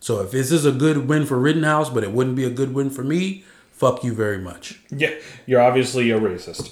[0.00, 2.74] So if this is a good win for Rittenhouse, but it wouldn't be a good
[2.74, 4.80] win for me, fuck you very much.
[4.90, 5.10] Yeah,
[5.46, 6.70] you're obviously a racist.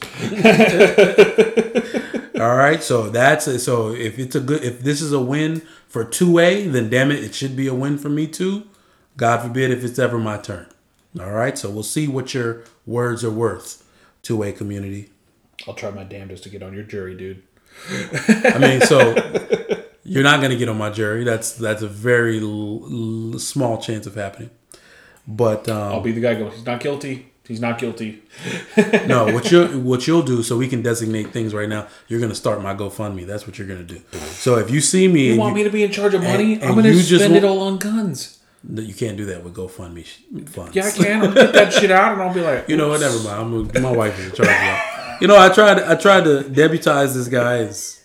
[2.42, 3.60] All right, so that's it.
[3.60, 7.12] So if it's a good, if this is a win for two A, then damn
[7.12, 8.66] it, it should be a win for me too.
[9.16, 10.66] God forbid if it's ever my turn.
[11.20, 13.88] All right, so we'll see what your words are worth,
[14.22, 15.10] two A community.
[15.68, 17.44] I'll try my damnedest to get on your jury, dude.
[17.88, 19.14] I mean, so
[20.04, 21.22] you're not going to get on my jury.
[21.22, 24.50] That's that's a very l- l- small chance of happening.
[25.28, 26.50] But I'll um, be the guy going.
[26.50, 27.31] He's not guilty.
[27.48, 28.22] He's not guilty.
[29.06, 31.88] no, what you what you'll do, so we can designate things right now.
[32.08, 33.26] You're going to start my GoFundMe.
[33.26, 34.00] That's what you're going to do.
[34.18, 36.22] So if you see me, You and want you, me to be in charge of
[36.22, 36.54] money?
[36.54, 38.38] and I'm going to you just spend it all on guns.
[38.62, 40.06] no, you can't do that with GoFundMe
[40.48, 40.76] funds.
[40.76, 41.22] Yeah, I can.
[41.22, 43.00] I'll get that shit out, and I'll be like, You know what?
[43.00, 43.28] Never mind.
[43.28, 45.20] I'm gonna, my wife is in charge of.
[45.20, 45.80] You know, I tried.
[45.82, 48.00] I tried to debutize this guy as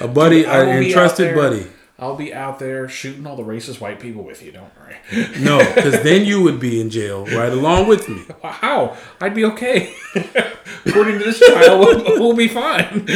[0.00, 1.66] a buddy, an entrusted buddy.
[1.98, 4.52] I'll be out there shooting all the racist white people with you.
[4.52, 4.96] Don't worry.
[5.40, 8.22] No, because then you would be in jail right along with me.
[8.44, 8.96] How?
[9.20, 9.94] I'd be okay.
[10.86, 13.06] According to this trial, we'll, we'll be fine.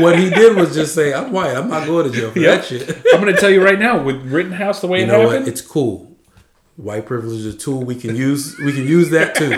[0.00, 1.54] what he did was just say, "I'm white.
[1.54, 2.60] I'm not going to jail for Yep.
[2.60, 5.08] that shit." I'm going to tell you right now, with Rittenhouse the way You it
[5.08, 5.48] know happened, what?
[5.48, 6.16] It's cool.
[6.76, 8.56] White privilege is a tool we can use.
[8.58, 9.54] We can use that too.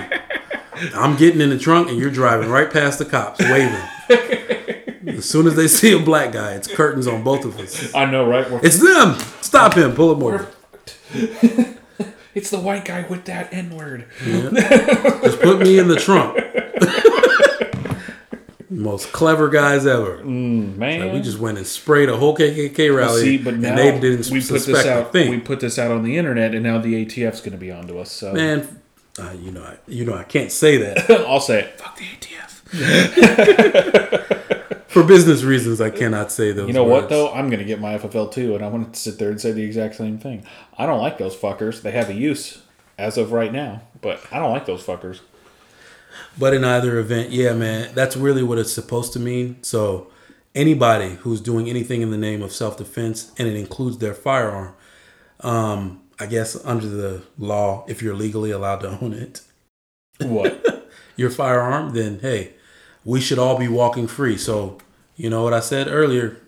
[0.98, 3.80] I'm getting in the trunk and you're driving right past the cops, waving.
[5.18, 7.94] As soon as they see a black guy, it's curtains on both of us.
[7.94, 8.50] I know, right?
[8.50, 9.18] We're, It's them.
[9.40, 9.94] Stop him.
[9.94, 10.48] Pull him over.
[12.34, 14.06] it's the white guy with that N word.
[14.24, 16.38] Just put me in the trunk.
[18.70, 20.22] Most clever guys ever.
[20.24, 24.00] Man, We just went and sprayed a whole KKK rally, see, but now and they
[24.00, 25.12] didn't we put this out.
[25.12, 25.30] thing.
[25.30, 27.98] We put this out on the internet, and now the ATF's going to be onto
[27.98, 28.10] us.
[28.10, 28.80] So Man,
[29.18, 31.78] uh, you know, I, you know, I can't say that I'll say it.
[31.80, 32.40] Fuck the ATF.
[34.88, 35.80] For business reasons.
[35.80, 36.68] I cannot say those.
[36.68, 37.32] You know what though?
[37.32, 39.62] I'm gonna get my FFL too, and I want to sit there and say the
[39.62, 40.44] exact same thing.
[40.78, 41.82] I don't like those fuckers.
[41.82, 42.62] They have a use
[42.98, 45.20] as of right now, but I don't like those fuckers.
[46.38, 49.62] But in either event, yeah, man, that's really what it's supposed to mean.
[49.62, 50.10] So
[50.54, 54.74] anybody who's doing anything in the name of self defense, and it includes their firearm,
[55.40, 59.40] um, I guess under the law, if you're legally allowed to own it,
[60.20, 60.88] What?
[61.16, 62.52] your firearm, then hey,
[63.04, 64.36] we should all be walking free.
[64.36, 64.78] So
[65.16, 66.38] you know what I said earlier.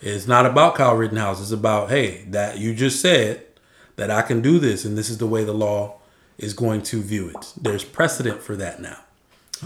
[0.00, 1.40] It's not about Kyle Rittenhouse.
[1.40, 3.44] It's about hey, that you just said
[3.96, 5.96] that I can do this, and this is the way the law
[6.38, 7.52] is going to view it.
[7.60, 8.98] There's precedent for that now.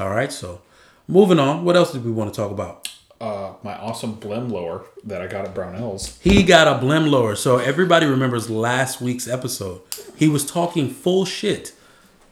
[0.00, 0.62] All right, so
[1.06, 1.66] moving on.
[1.66, 2.88] What else did we want to talk about?
[3.22, 6.20] uh, my awesome blem lower that I got at Brownells.
[6.20, 7.36] He got a blem lower.
[7.36, 9.80] So everybody remembers last week's episode.
[10.16, 11.72] He was talking full shit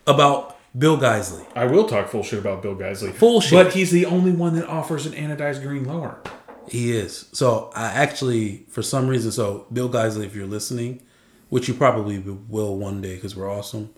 [0.05, 1.45] about Bill Geissele.
[1.55, 3.13] I will talk full shit about Bill Geissele.
[3.13, 3.65] Full shit.
[3.65, 6.21] But he's the only one that offers an anodized green lower.
[6.69, 7.27] He is.
[7.33, 11.03] So I actually, for some reason, so Bill Geissele, if you're listening,
[11.49, 13.93] which you probably will one day because we're awesome.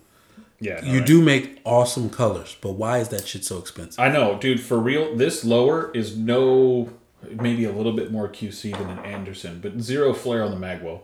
[0.59, 1.07] Yeah, you right.
[1.07, 3.99] do make awesome colors, but why is that shit so expensive?
[3.99, 4.61] I know, dude.
[4.61, 6.89] For real, this lower is no,
[7.29, 11.01] maybe a little bit more QC than an Anderson, but zero flare on the Magwell.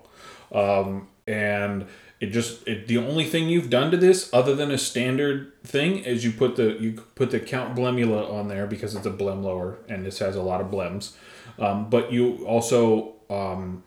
[0.51, 1.87] Um, and
[2.19, 5.99] it just it, the only thing you've done to this, other than a standard thing,
[5.99, 9.43] is you put the you put the Count Blemula on there because it's a blem
[9.43, 11.13] lower, and this has a lot of blems.
[11.57, 13.83] Um, but you also um,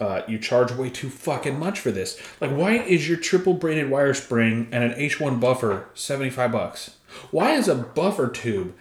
[0.00, 2.20] uh, you charge way too fucking much for this.
[2.40, 6.96] Like, why is your triple braided wire spring and an H1 buffer 75 bucks?
[7.30, 8.74] Why is a buffer tube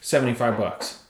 [0.00, 1.02] 75 bucks?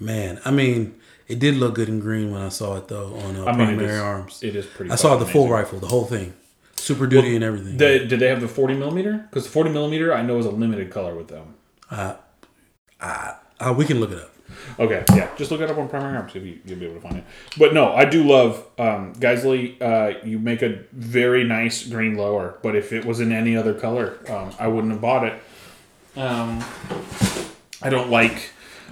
[0.00, 0.98] Man, I mean,
[1.28, 3.66] it did look good in green when I saw it though on uh, I mean,
[3.66, 4.42] primary is, arms.
[4.42, 5.52] it is pretty I saw the full amazing.
[5.52, 6.34] rifle, the whole thing,
[6.74, 7.76] Super Duty and everything.
[7.76, 9.26] Did they have the 40 millimeter?
[9.30, 11.54] Because the 40 millimeter I know is a limited color with them.
[11.90, 12.14] uh,
[13.76, 14.32] we can look it up.
[14.78, 17.00] Okay, yeah, just look it up on primary arms if you, you'll be able to
[17.00, 17.24] find it.
[17.58, 19.80] But no, I do love um, Geissele.
[19.80, 23.74] Uh, you make a very nice green lower, but if it was in any other
[23.74, 25.42] color, um, I wouldn't have bought it.
[26.16, 26.64] Um,
[27.82, 28.50] I don't like.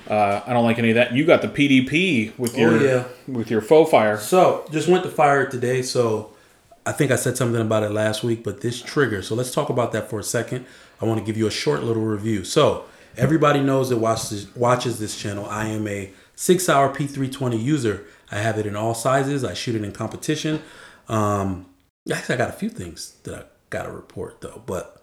[0.09, 1.13] Uh, I don't like any of that.
[1.13, 3.05] You got the PDP with your Oh, yeah.
[3.27, 4.19] with your faux fire.
[4.19, 5.83] So just went to fire today.
[5.83, 6.31] So
[6.85, 9.21] I think I said something about it last week, but this trigger.
[9.23, 10.65] So let's talk about that for a second.
[11.01, 12.45] I want to give you a short little review.
[12.45, 12.85] So
[13.17, 15.47] everybody knows that watches watches this channel.
[15.47, 18.05] I am a SIG Sauer P320 user.
[18.31, 19.45] I have it in all sizes.
[19.45, 20.63] I shoot it in competition.
[21.09, 21.67] Um,
[22.13, 25.03] actually, I got a few things that I got to report though, but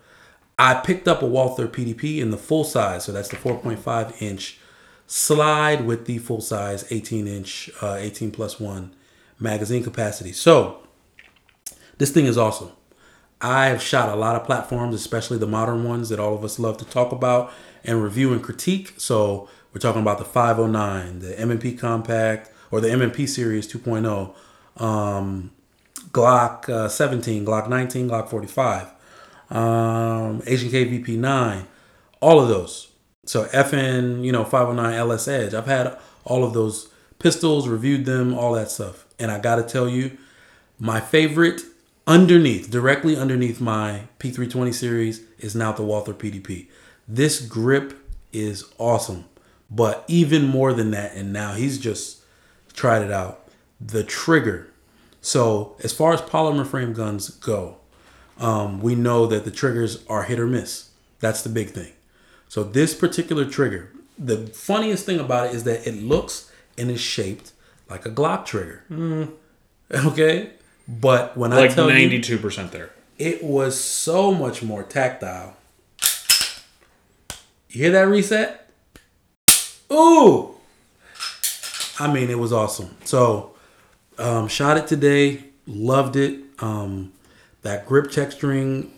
[0.57, 3.03] I picked up a Walther PDP in the full size.
[3.05, 4.59] So that's the 4.5 inch
[5.07, 8.93] slide with the full size 18 inch, uh, 18 plus one
[9.39, 10.31] magazine capacity.
[10.31, 10.83] So
[11.97, 12.71] this thing is awesome.
[13.41, 16.77] I've shot a lot of platforms, especially the modern ones that all of us love
[16.77, 17.51] to talk about
[17.83, 18.93] and review and critique.
[18.97, 24.33] So we're talking about the 509, the M&P Compact, or the M&P Series 2.0,
[24.81, 25.51] um,
[26.11, 28.87] Glock uh, 17, Glock 19, Glock 45,
[29.49, 31.65] um, HK VP9,
[32.21, 32.92] all of those.
[33.25, 35.53] So FN, you know, 509 LS Edge.
[35.53, 39.05] I've had all of those pistols, reviewed them, all that stuff.
[39.17, 40.17] And I got to tell you,
[40.79, 41.61] my favorite
[42.05, 46.67] underneath, directly underneath my P320 series is now the Walther PDP.
[47.07, 47.97] This grip
[48.33, 49.25] is awesome.
[49.69, 52.21] But even more than that, and now he's just
[52.73, 53.47] tried it out,
[53.79, 54.69] the trigger.
[55.21, 57.77] So as far as polymer frame guns go,
[58.39, 60.89] um, we know that the triggers are hit or miss.
[61.19, 61.93] That's the big thing.
[62.53, 67.01] So this particular trigger, the funniest thing about it is that it looks and is
[67.01, 67.51] shaped
[67.89, 68.83] like a Glock trigger.
[69.91, 70.51] Okay,
[70.87, 72.91] but when I Like tell you, ninety two percent there.
[73.17, 75.57] it was so much more tactile.
[77.69, 78.69] You hear that reset?
[79.91, 80.53] Ooh!
[81.99, 82.95] I mean, it was awesome.
[83.03, 83.55] So,
[84.19, 86.39] um, shot it today, loved it.
[86.59, 87.13] Um,
[87.63, 88.91] that grip texturing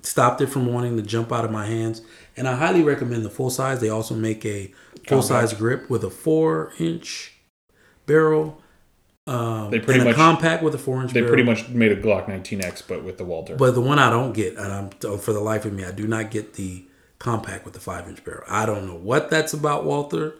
[0.00, 2.00] stopped it from wanting to jump out of my hands.
[2.36, 3.80] And I highly recommend the full size.
[3.80, 4.72] They also make a
[5.08, 7.32] full size grip with a four inch
[8.06, 8.60] barrel.
[9.26, 11.30] Um, They pretty and a much- compact with a four inch They barrel.
[11.34, 13.56] pretty much made a Glock 19X, but with the Walther.
[13.56, 16.06] But the one I don't get, and I'm for the life of me, I do
[16.06, 16.84] not get the
[17.18, 18.44] compact with the five inch barrel.
[18.48, 20.34] I don't know what that's about, Walther.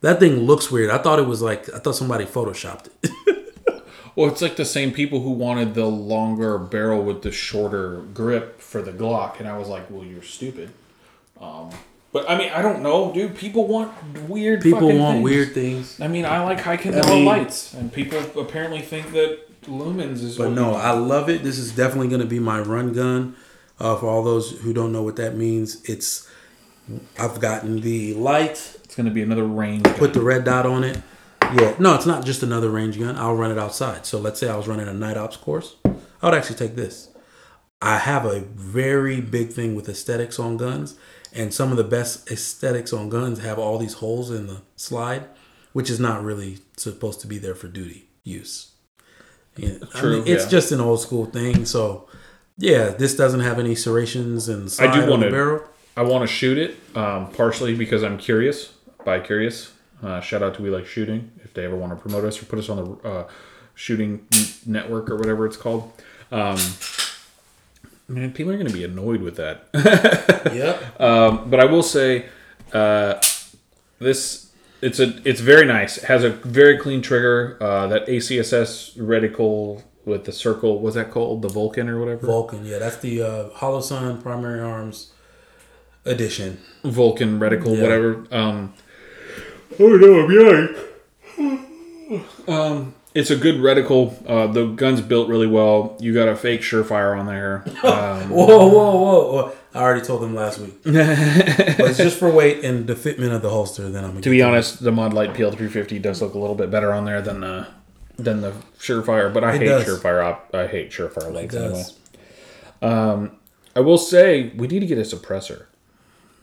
[0.00, 0.90] That thing looks weird.
[0.90, 3.10] I thought it was like I thought somebody photoshopped it.
[4.16, 8.60] Well, it's like the same people who wanted the longer barrel with the shorter grip
[8.60, 10.70] for the Glock, and I was like, "Well, you're stupid."
[11.44, 11.70] Um,
[12.12, 13.36] but I mean, I don't know, dude.
[13.36, 13.92] People want
[14.28, 14.62] weird.
[14.62, 15.24] People want things.
[15.24, 16.00] weird things.
[16.00, 20.38] I mean, I like high candela mean- lights, and people apparently think that lumens is.
[20.38, 21.42] But no, I love it.
[21.42, 23.36] This is definitely going to be my run gun.
[23.80, 26.28] Uh, for all those who don't know what that means, it's
[27.18, 29.84] I've gotten the light, it's going to be another range.
[29.96, 31.00] put the red dot on it.
[31.42, 33.16] Yeah, no, it's not just another range gun.
[33.16, 34.06] I'll run it outside.
[34.06, 37.08] So let's say I was running a night ops course, I would actually take this.
[37.82, 40.96] I have a very big thing with aesthetics on guns,
[41.34, 45.24] and some of the best aesthetics on guns have all these holes in the slide,
[45.72, 48.70] which is not really supposed to be there for duty use.
[49.56, 50.50] Yeah, I True, mean, it's yeah.
[50.50, 51.64] just an old school thing.
[51.64, 52.08] So,
[52.58, 55.30] yeah, this doesn't have any serrations and slide I do want to.
[55.30, 55.64] barrel.
[55.96, 58.72] I want to shoot it, um, partially because I'm curious.
[59.04, 59.72] By curious,
[60.02, 62.46] uh, shout out to We Like Shooting if they ever want to promote us or
[62.46, 63.28] put us on the uh,
[63.74, 64.26] shooting
[64.66, 65.92] network or whatever it's called.
[66.32, 66.56] Um,
[68.08, 69.68] man, people are going to be annoyed with that.
[70.54, 71.00] Yep.
[71.00, 72.26] Um, but I will say,
[72.72, 73.14] uh,
[73.98, 74.52] this
[74.82, 75.96] it's a it's very nice.
[75.96, 77.56] It has a very clean trigger.
[77.60, 81.40] Uh, that ACSS reticle with the circle, what's that called?
[81.42, 82.26] The Vulcan or whatever.
[82.26, 82.64] Vulcan.
[82.66, 85.12] Yeah, that's the uh, Holosun Primary Arms
[86.04, 86.60] edition.
[86.84, 87.82] Vulcan reticle, Yeah.
[87.82, 88.26] whatever.
[88.30, 88.74] Um,
[89.80, 90.76] oh no, I'm yawning.
[92.46, 94.14] Um, it's a good reticle.
[94.28, 95.96] Uh, the gun's built really well.
[96.00, 97.64] You got a fake Surefire on there.
[97.84, 99.52] Um, Whoa, whoa, whoa, whoa!
[99.74, 100.80] I already told them last week.
[100.84, 103.90] but it's just for weight and the fitment of the holster.
[103.90, 107.04] Then I'm gonna be honest, the Modlite PL350 does look a little bit better on
[107.04, 107.66] there than the
[108.16, 109.32] than the Surefire.
[109.34, 109.86] But I It hate does.
[109.86, 110.24] Surefire.
[110.24, 111.82] Op- I hate Surefire legs It anyway.
[112.80, 113.30] does.
[113.76, 115.66] I will say we need to get a suppressor.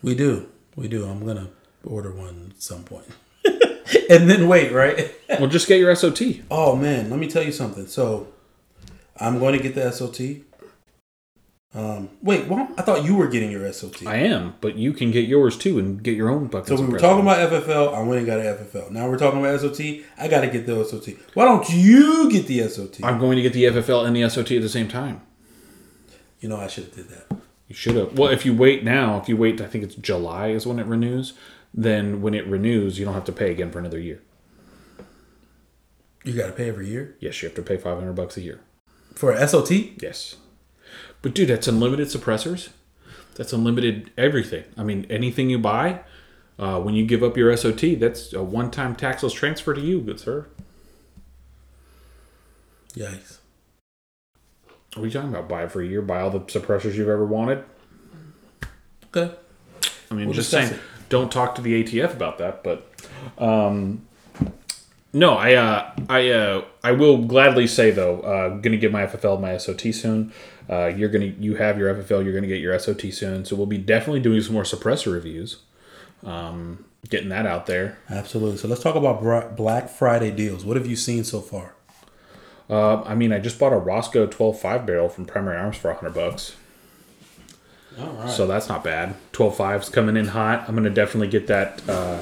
[0.03, 1.05] We do, we do.
[1.05, 1.49] I'm gonna
[1.83, 3.05] order one at some point,
[4.19, 5.13] and then wait, right?
[5.39, 6.21] well, just get your SOT.
[6.49, 7.87] Oh man, let me tell you something.
[7.87, 8.27] So,
[9.17, 10.41] I'm going to get the SOT.
[11.73, 14.05] Um, wait, well, I thought you were getting your SOT.
[14.05, 16.67] I am, but you can get yours too and get your own bucket.
[16.67, 17.93] so we were talking about FFL.
[17.93, 18.91] I went and got an FFL.
[18.91, 19.79] Now we're talking about SOT.
[20.17, 21.15] I got to get the SOT.
[21.33, 22.99] Why don't you get the SOT?
[23.03, 25.21] I'm going to get the FFL and the SOT at the same time.
[26.41, 27.37] you know, I should have did that.
[27.69, 28.19] You should have.
[28.19, 30.85] Well, if you wait now, if you wait, I think it's July is when it
[30.85, 31.35] renews.
[31.73, 34.21] Then when it renews, you don't have to pay again for another year.
[36.23, 38.59] You got to pay every year Yes, you have to pay 500 bucks a year.
[39.15, 39.71] for SOT.
[40.01, 40.35] Yes.
[41.21, 42.69] But dude, that's unlimited suppressors.
[43.35, 44.65] That's unlimited everything.
[44.77, 46.01] I mean, anything you buy,
[46.59, 50.19] uh, when you give up your SOT, that's a one-time taxless transfer to you, good
[50.19, 50.47] sir.
[52.93, 53.37] Yikes.
[54.95, 55.47] What are you talking about?
[55.47, 57.63] Buy it for a year, buy all the suppressors you've ever wanted.
[59.15, 59.33] Okay.
[60.09, 60.77] I mean, We'll just saying,
[61.11, 62.63] don't talk to the ATF about that.
[62.63, 62.89] But
[63.37, 64.07] um,
[65.13, 69.05] no, I uh, I uh, I will gladly say though, uh, going to get my
[69.05, 70.33] FFL, my SOT soon.
[70.67, 73.45] Uh, you're gonna you have your FFL, you're gonna get your SOT soon.
[73.45, 75.57] So we'll be definitely doing some more suppressor reviews.
[76.23, 77.97] Um, getting that out there.
[78.09, 78.57] Absolutely.
[78.57, 79.21] So let's talk about
[79.57, 80.63] Black Friday deals.
[80.63, 81.73] What have you seen so far?
[82.69, 86.13] Uh, I mean, I just bought a Rosco 12.5 barrel from Primary Arms for 100
[86.13, 86.55] bucks.
[87.97, 88.29] Right.
[88.29, 89.15] So that's not bad.
[89.33, 90.65] 12.5's coming in hot.
[90.67, 92.21] I'm going to definitely get that, uh,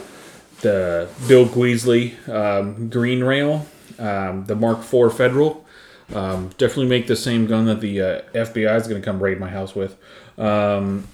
[0.61, 3.65] the Bill Gweasley um, green rail,
[3.97, 5.65] um, the Mark IV Federal.
[6.13, 9.39] Um, definitely make the same gun that the uh, FBI is going to come raid
[9.39, 9.95] my house with.
[10.37, 11.07] Um,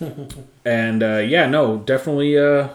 [0.66, 2.70] and uh, yeah, no, definitely, uh,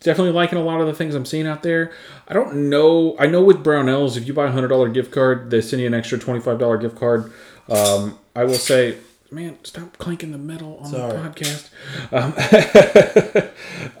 [0.00, 1.92] definitely liking a lot of the things I'm seeing out there.
[2.26, 3.16] I don't know.
[3.18, 5.86] I know with Brownells, if you buy a hundred dollar gift card, they send you
[5.86, 7.32] an extra twenty five dollar gift card.
[7.68, 8.98] Um, I will say,
[9.34, 11.12] man, stop clanking the metal on Sorry.
[11.12, 11.70] the podcast.
[12.12, 12.32] Um,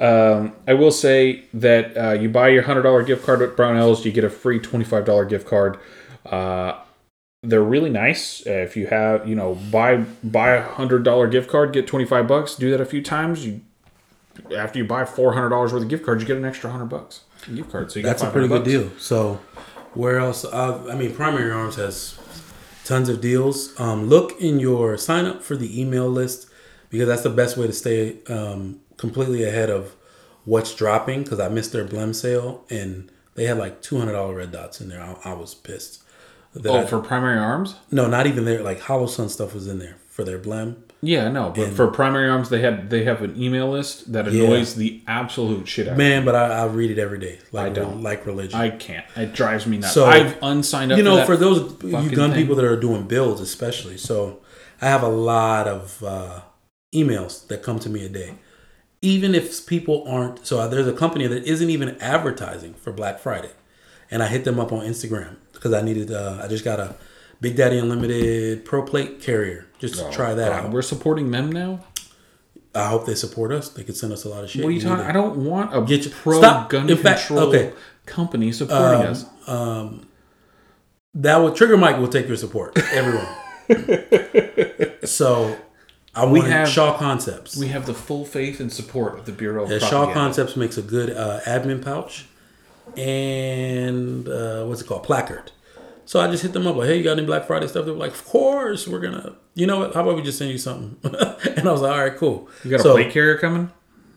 [0.00, 4.04] um, I will say that uh, you buy your hundred dollar gift card at Brownells,
[4.04, 5.78] you get a free twenty five dollar gift card.
[6.24, 6.80] Uh,
[7.42, 8.46] they're really nice.
[8.46, 12.04] Uh, if you have, you know, buy buy a hundred dollar gift card, get twenty
[12.04, 12.54] five bucks.
[12.54, 13.44] Do that a few times.
[13.44, 13.60] You
[14.56, 16.86] after you buy four hundred dollars worth of gift cards, you get an extra hundred
[16.86, 17.22] bucks
[17.54, 17.92] gift card.
[17.92, 18.68] So you That's get a pretty good bucks.
[18.68, 18.90] deal.
[18.98, 19.40] So,
[19.94, 20.44] where else?
[20.44, 22.18] Uh, I mean, Primary Arms has
[22.84, 23.78] tons of deals.
[23.80, 26.48] Um, look in your sign up for the email list
[26.90, 29.94] because that's the best way to stay um, completely ahead of
[30.44, 31.22] what's dropping.
[31.24, 34.80] Because I missed their Blem sale and they had like two hundred dollar red dots
[34.80, 35.00] in there.
[35.02, 36.02] I, I was pissed.
[36.64, 37.74] Oh, I- for primary arms?
[37.90, 38.62] no, not even there.
[38.62, 40.76] Like Holosun stuff was in there for their Blem.
[41.04, 41.50] Yeah, no.
[41.54, 44.44] But for primary arms, they had they have an email list that Yeah.
[44.44, 46.04] annoys the absolute shit out of me.
[46.04, 47.38] Man, but I, I read it every day.
[47.52, 48.02] Like I don't.
[48.02, 48.58] like religion.
[48.58, 49.04] I can't.
[49.16, 49.92] It drives me nuts.
[49.94, 50.98] So, I've unsigned up.
[50.98, 52.40] you know, that for those you gun thing.
[52.40, 53.96] people that are doing builds, especially.
[53.96, 54.40] So,
[54.80, 56.40] I have a lot of uh,
[56.94, 58.34] emails that come to me a day.
[59.02, 63.50] Even if people aren't, so there's a company that isn't even advertising for Black Friday,
[64.10, 66.10] and I hit them up on Instagram because I needed.
[66.10, 66.96] Uh, I just got a
[67.40, 70.70] Big Daddy Unlimited Pro Plate carrier just to try that God, out.
[70.72, 71.80] We're supporting them now.
[72.74, 73.68] I hope they support us.
[73.68, 74.62] They could send us a lot of shit.
[74.64, 75.04] What are you talking?
[75.04, 76.70] I don't want a Get you- pro Stop.
[76.70, 77.72] gun In fact, control okay.
[78.06, 79.24] company supporting Um, us.
[79.46, 80.06] um,
[81.14, 82.76] that will Trigger Mike will take your support.
[82.92, 83.26] Everyone.
[85.04, 85.56] so
[86.14, 87.56] I We have- Shaw Concepts.
[87.56, 90.76] We have the full faith and support of the Bureau of Yeah, Shaw Concepts makes
[90.76, 92.26] a good uh, admin pouch
[92.96, 95.04] and uh, what's it called?
[95.04, 95.52] Placard.
[96.06, 97.86] So I just hit them up like, hey, you got any Black Friday stuff?
[97.86, 99.36] They were like, of course, we're gonna.
[99.54, 99.94] You know what?
[99.94, 100.98] How about we just send you something?
[101.56, 102.48] and I was like, all right, cool.
[102.62, 103.70] You got a so, plate carrier coming?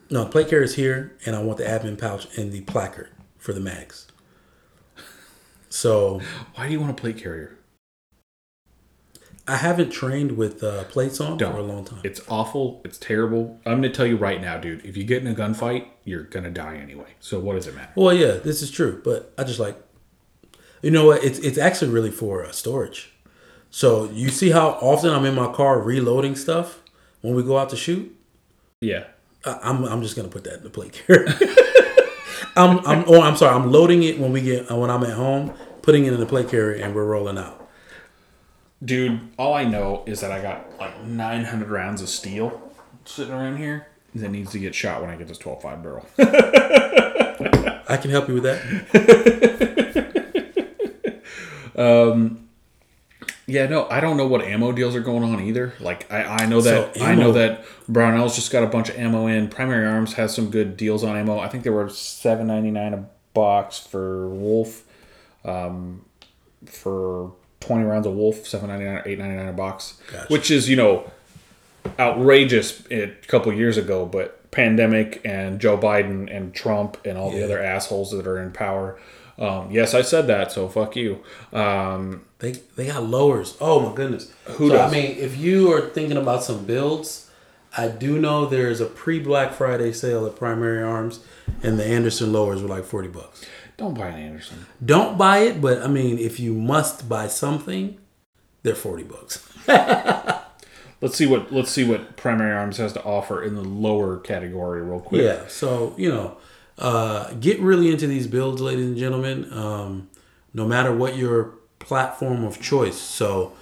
[0.09, 3.09] No, the plate carrier is here, and I want the admin pouch and the placard
[3.38, 4.07] for the mags.
[5.69, 6.21] So
[6.55, 7.57] Why do you want a plate carrier?
[9.49, 11.53] I haven't trained with uh, plates on Don't.
[11.53, 12.01] for a long time.
[12.03, 12.81] It's awful.
[12.83, 13.59] It's terrible.
[13.65, 14.85] I'm gonna tell you right now, dude.
[14.85, 17.13] If you get in a gunfight, you're gonna die anyway.
[17.21, 17.91] So what does it matter?
[17.95, 19.77] Well, yeah, this is true, but I just like,
[20.82, 21.23] you know what?
[21.23, 23.11] It's it's actually really for uh, storage.
[23.69, 26.82] So you see how often I'm in my car reloading stuff
[27.21, 28.15] when we go out to shoot.
[28.82, 29.05] Yeah.
[29.45, 31.28] I, I'm I'm just gonna put that in the plate carrier.
[32.55, 33.55] I'm I'm oh I'm sorry.
[33.55, 36.25] I'm loading it when we get uh, when I'm at home, putting it in the
[36.25, 37.67] plate carrier, and we're rolling out.
[38.84, 42.71] Dude, all I know is that I got like 900 rounds of steel
[43.05, 46.05] sitting around here that needs to get shot when I get this 12.5 barrel.
[47.89, 50.03] I can help you with that.
[51.78, 52.47] Um,
[53.45, 55.73] yeah, no, I don't know what ammo deals are going on either.
[55.80, 58.97] Like, I, I know that So, I know that Brownells just got a bunch of
[58.97, 59.47] ammo in.
[59.47, 61.39] Primary Arms has some good deals on ammo.
[61.39, 64.84] I think they were seven ninety nine a box for Wolf.
[65.45, 66.03] Um,
[66.65, 70.28] for twenty rounds of Wolf, seven ninety nine or eight ninety nine a box, Gotcha.
[70.28, 71.09] which is you know
[71.99, 77.43] outrageous a couple years ago, but pandemic and Joe Biden and Trump and all the
[77.43, 78.99] other assholes that are in power.
[79.39, 81.21] Um, yes, I said that, so fuck you.
[81.53, 83.55] Um, They they got lowers.
[83.61, 84.31] Oh my goodness.
[84.45, 84.91] Who so, does?
[84.91, 87.29] I mean, if you are thinking about some builds,
[87.77, 91.19] I do know there's a pre Black Friday sale at Primary Arms,
[91.61, 93.45] and the Anderson lowers were like forty bucks.
[93.77, 94.65] don't buy an Anderson.
[94.83, 97.97] Don't buy it, but I mean, if you must buy something,
[98.63, 99.47] they're forty bucks.
[100.99, 104.81] Let's see what let's see what Primary Arms has to offer in the lower category,
[104.81, 105.21] real quick.
[105.21, 105.45] Yeah.
[105.47, 106.38] So you know,
[106.78, 109.51] uh, get really into these builds, ladies and gentlemen.
[109.51, 110.09] Um,
[110.53, 112.97] no matter what your platform of choice.
[112.97, 113.53] So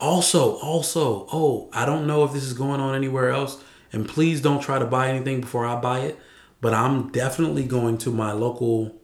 [0.00, 3.62] also, also, oh, I don't know if this is going on anywhere else,
[3.92, 6.18] and please don't try to buy anything before I buy it.
[6.60, 8.96] But I'm definitely going to my local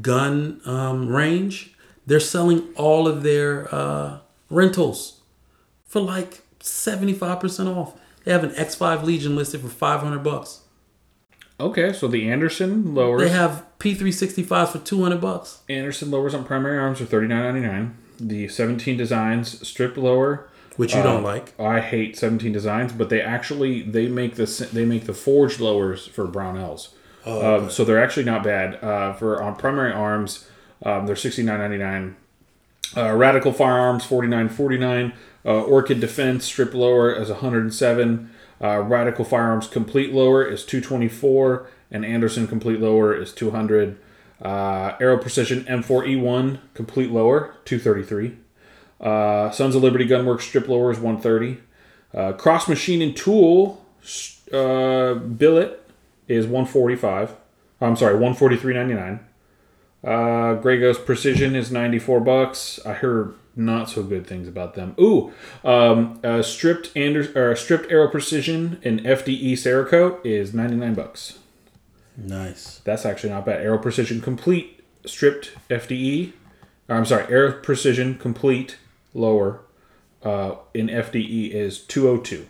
[0.00, 1.74] gun um, range.
[2.06, 5.20] They're selling all of their uh, rentals
[5.84, 7.94] for like 75% off.
[8.24, 10.60] They have an X5 Legion listed for 500 bucks.
[11.60, 13.22] Okay, so the Anderson lowers.
[13.22, 15.60] They have P365s for 200 bucks.
[15.68, 17.96] Anderson lowers on Primary Arms are thirty nine ninety nine.
[18.20, 20.48] The seventeen designs stripped lower.
[20.76, 21.58] Which you don't like.
[21.58, 26.06] I hate seventeen designs, but they actually they make the they make the forged lowers
[26.06, 26.90] for Brownells.
[27.26, 28.82] um, so they're actually not bad.
[28.82, 30.48] Uh, for on Primary Arms,
[30.84, 32.14] um, they're sixty nine ninety nine.
[32.96, 35.14] Uh, Radical Firearms forty nine forty nine.
[35.44, 38.30] Uh, Orchid Defense strip lower is one hundred and seven.
[38.62, 43.50] Uh, Radical Firearms complete lower is two twenty four, and Anderson complete lower is two
[43.50, 43.98] hundred.
[44.40, 48.36] Uh, Aero Precision M4E1 complete lower 233.
[49.00, 51.60] Uh, Sons of Liberty Gunworks strip lower is 130.
[52.14, 53.84] Uh, Cross Machine and Tool
[54.52, 55.84] uh, billet
[56.28, 57.34] is 145.
[57.80, 59.20] I'm sorry, 143.99.
[60.04, 62.78] Uh, Grey Precision is 94 bucks.
[62.86, 64.94] I heard not so good things about them.
[65.00, 65.32] Ooh,
[65.64, 71.38] um, uh, stripped Anders- or stripped Aero Precision and FDE Cerakote is 99 bucks.
[72.16, 72.80] Nice.
[72.84, 73.60] That's actually not bad.
[73.60, 76.32] Aero Precision Complete stripped FDE.
[76.88, 78.76] or, I'm sorry, Aero Precision Complete
[79.12, 79.60] lower
[80.22, 82.46] uh, in FDE is 202.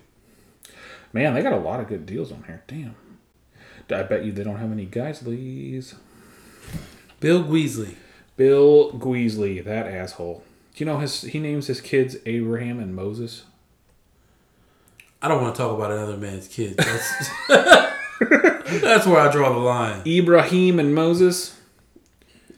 [1.13, 2.63] Man, they got a lot of good deals on here.
[2.67, 2.95] Damn.
[3.91, 5.95] I bet you they don't have any Geisseles.
[7.21, 7.95] Bill Weasley.
[8.37, 10.45] Bill Gueasley, that asshole.
[10.79, 11.23] Do you know his?
[11.23, 13.43] He names his kids Abraham and Moses.
[15.21, 16.77] I don't want to talk about another man's kids.
[16.77, 17.31] That's,
[18.81, 20.03] that's where I draw the line.
[20.07, 21.61] Ibrahim and Moses.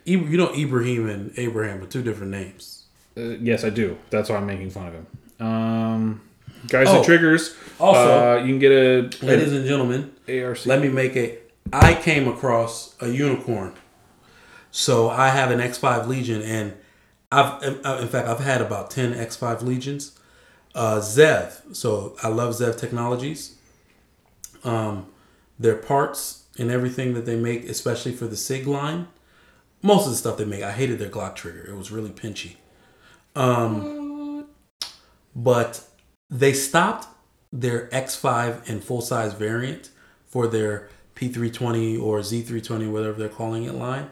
[0.04, 2.84] You know, Ibrahim and Abraham are two different names.
[3.16, 3.96] Uh, yes, I do.
[4.10, 5.06] That's why I'm making fun of him.
[5.40, 6.20] Um,
[6.68, 7.56] guys Oh, and triggers.
[7.78, 10.66] also- uh, you can get a, Ladies and gentlemen, ARC.
[10.66, 11.38] let me make a.
[11.72, 13.72] I came across a unicorn.
[14.70, 16.74] So I have an X5 Legion, and
[17.32, 20.18] I've, in fact, I've had about 10 X5 Legions.
[20.74, 21.74] Uh, Zev.
[21.74, 23.56] So I love Zev Technologies.
[24.64, 25.06] Um,
[25.58, 29.08] their parts and everything that they make, especially for the SIG line,
[29.82, 31.64] most of the stuff they make, I hated their Glock trigger.
[31.68, 32.56] It was really pinchy.
[33.34, 34.46] Um,
[35.34, 35.84] but
[36.28, 37.08] they stopped
[37.52, 39.90] their X5 and full size variant
[40.26, 44.10] for their P320 or Z320, whatever they're calling it line.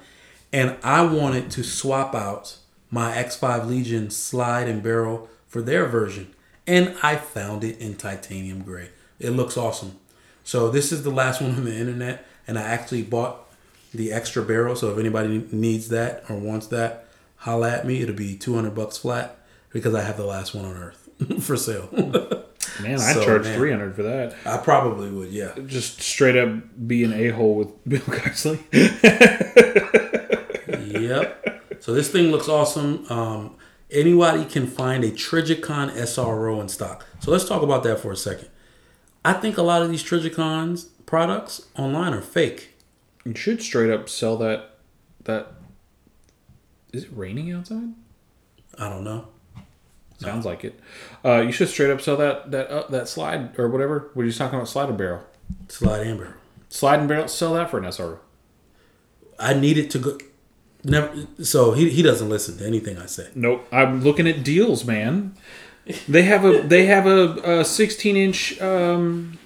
[0.52, 2.58] And I wanted to swap out
[2.90, 6.34] my X5 Legion slide and barrel for their version.
[6.66, 8.90] And I found it in titanium gray.
[9.18, 9.98] It looks awesome.
[10.44, 12.26] So this is the last one on the internet.
[12.46, 13.46] And I actually bought
[13.92, 14.76] the extra barrel.
[14.76, 18.00] So if anybody needs that or wants that, holla at me.
[18.02, 19.36] It'll be 200 bucks flat
[19.70, 21.08] because I have the last one on earth
[21.42, 21.88] for sale.
[22.82, 23.56] Man, I So, charge man.
[23.58, 24.36] 300 for that.
[24.44, 25.52] I probably would, yeah.
[25.66, 28.58] Just straight up be an a hole with Bill Geissele.
[31.00, 31.62] yep.
[31.80, 33.06] So this thing looks awesome.
[33.10, 33.56] Um,
[33.90, 37.06] anybody can find a Trijicon SRO in stock.
[37.20, 38.48] So let's talk about that for a second.
[39.24, 42.76] I think a lot of these Trijicons products online are fake.
[43.24, 44.76] you should straight up sell that.
[45.24, 45.52] That.
[46.92, 47.92] Is it raining outside?
[48.78, 49.28] I don't know.
[50.18, 50.78] Sounds like it.
[51.24, 54.10] Uh, you should straight up sell that that uh, that slide or whatever.
[54.14, 54.68] What are you talking about?
[54.68, 55.22] Slide and barrel.
[55.68, 56.34] Slide and barrel.
[56.68, 57.28] Slide and barrel.
[57.28, 58.18] Sell that for an SRO.
[59.38, 60.18] I need it to go.
[60.84, 61.26] Never.
[61.42, 63.28] So he, he doesn't listen to anything I say.
[63.34, 63.66] Nope.
[63.72, 65.34] I'm looking at deals, man.
[66.08, 69.38] They have a they have a, a 16 inch um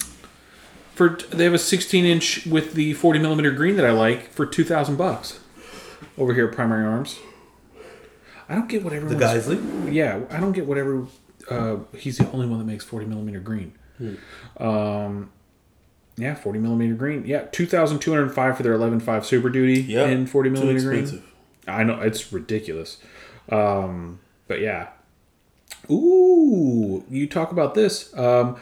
[0.94, 4.44] for they have a 16 inch with the 40 millimeter green that I like for
[4.44, 5.40] 2,000 bucks
[6.18, 7.18] over here at Primary Arms.
[8.48, 9.92] I don't get what The everyone's Geissele.
[9.92, 11.06] yeah, I don't get whatever.
[11.48, 13.72] Uh, he's the only one that makes forty millimeter green.
[14.58, 15.30] Um,
[16.16, 17.24] yeah, forty millimeter green.
[17.26, 20.10] Yeah, two thousand two hundred five for their eleven five Super Duty Yep.
[20.10, 21.22] in forty Too millimeter green.
[21.66, 22.98] I know it's ridiculous.
[23.48, 24.88] Um, but yeah.
[25.90, 28.16] Ooh, you talk about this.
[28.16, 28.56] Um,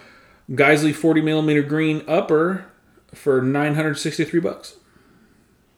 [0.51, 2.67] Geissele forty millimeter green upper
[3.15, 4.77] for nine hundred sixty three bucks,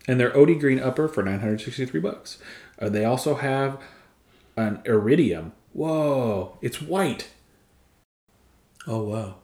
[0.06, 2.38] and their OD green upper for nine hundred sixty three bucks.
[2.78, 3.80] Uh, they also have
[4.56, 5.52] an iridium.
[5.72, 7.30] Whoa, it's white
[8.86, 9.36] Oh wow.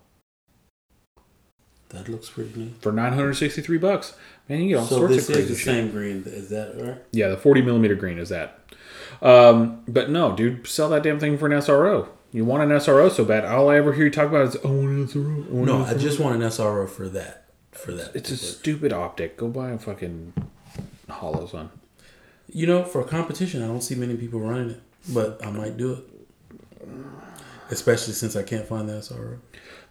[1.91, 2.75] That looks pretty neat.
[2.83, 4.15] for nine hundred sixty three bucks.
[4.49, 5.65] Man, you get all So sorts this of is crazy the shit.
[5.65, 6.23] same green.
[6.27, 6.99] Is that right?
[7.13, 8.59] Yeah, the 40 millimeter green is that.
[9.23, 12.09] Um, but no, dude, sell that damn thing for an SRO.
[12.33, 13.45] You want an SRO so bad.
[13.47, 15.49] All I ever hear you talk about is, I want an SRO.
[15.49, 17.45] I want No, an I just want an SRO for that.
[17.73, 18.15] For that.
[18.15, 19.37] It's a stupid optic.
[19.39, 20.33] Go buy a fucking
[21.09, 21.71] Holosun.
[22.53, 24.81] You know, for competition, I don't see many people running it,
[25.13, 26.05] but I might do it.
[27.71, 29.39] Especially since I can't find the SRO.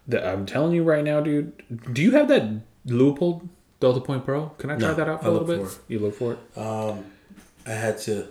[0.08, 1.64] The, I'm telling you right now, dude.
[1.94, 2.44] Do you have that
[2.88, 3.48] Leupold
[3.80, 4.48] Delta Point Pro?
[4.58, 5.68] Can I try No, that out for I a little bit?
[5.68, 6.58] for You look for it.
[6.58, 7.06] Um,
[7.66, 8.28] I had to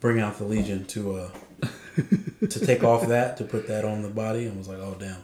[0.00, 1.30] bring out the Legion to uh
[2.48, 5.22] to take off that to put that on the body and was like, oh damn.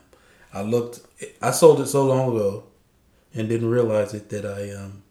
[0.55, 1.01] I looked.
[1.43, 2.64] I sold it so long ago
[3.35, 5.03] and didn't realize it that I um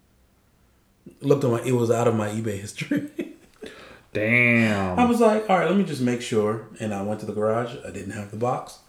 [1.22, 1.62] looked on my.
[1.64, 3.10] It was out of my eBay history.
[4.14, 4.98] Damn.
[4.98, 6.70] I was like, all right, let me just make sure.
[6.80, 7.76] And I went to the garage.
[7.86, 8.80] I didn't have the box.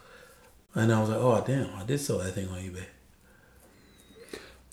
[0.77, 2.85] And I was like, oh damn, I did sell that thing on eBay.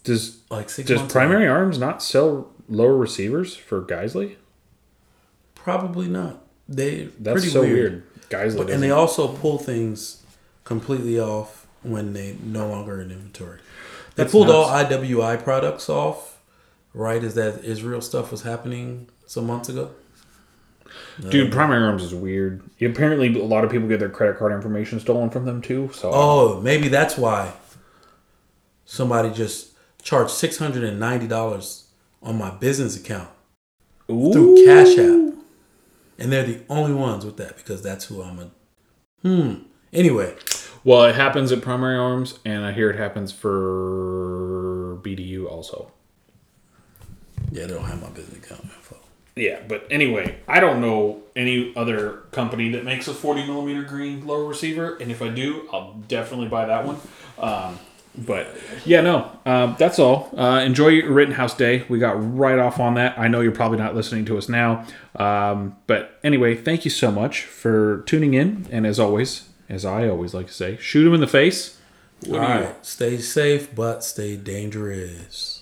[0.03, 1.53] Does Like six does Primary ago.
[1.53, 4.35] Arms not sell lower receivers for Geissele?
[5.55, 6.43] Probably not.
[6.67, 7.91] They That's pretty so weird.
[7.91, 8.29] weird.
[8.29, 8.57] Geissele.
[8.57, 10.21] But, and they also pull things
[10.65, 13.59] completely off when they no longer in inventory.
[14.15, 14.67] They That's pulled all.
[14.67, 16.37] IWI products off
[16.93, 19.91] right as that Israel stuff was happening some months ago.
[21.29, 22.63] Dude, Primary Arms is weird.
[22.81, 25.89] Apparently, a lot of people get their credit card information stolen from them too.
[25.93, 27.53] So, Oh, maybe that's why
[28.85, 29.71] somebody just
[30.01, 31.87] charged six hundred and ninety dollars
[32.21, 33.29] on my business account
[34.07, 35.35] through Cash App,
[36.19, 38.51] and they're the only ones with that because that's who I'm a.
[39.21, 39.53] Hmm.
[39.93, 40.35] Anyway,
[40.83, 45.91] Well, it happens at Primary Arms, and I hear it happens for BDU also.
[47.51, 48.65] yeah, they don't have my business account.
[49.35, 54.27] Yeah, but anyway, I don't know any other company that makes a 40 millimeter green
[54.27, 56.97] lower receiver, and if I do, I'll definitely buy that one.
[57.39, 57.79] Um,
[58.15, 58.47] but
[58.85, 60.29] yeah, no, um, that's all.
[60.37, 61.83] Uh, enjoy your Rittenhouse Day.
[61.89, 63.17] We got right off on that.
[63.17, 67.11] I know you're probably not listening to us now, um, but anyway, thank you so
[67.11, 68.67] much for tuning in.
[68.71, 71.79] And as always, as I always like to say, shoot them in the face.
[72.29, 75.52] All right, stay safe, but stay dangerous.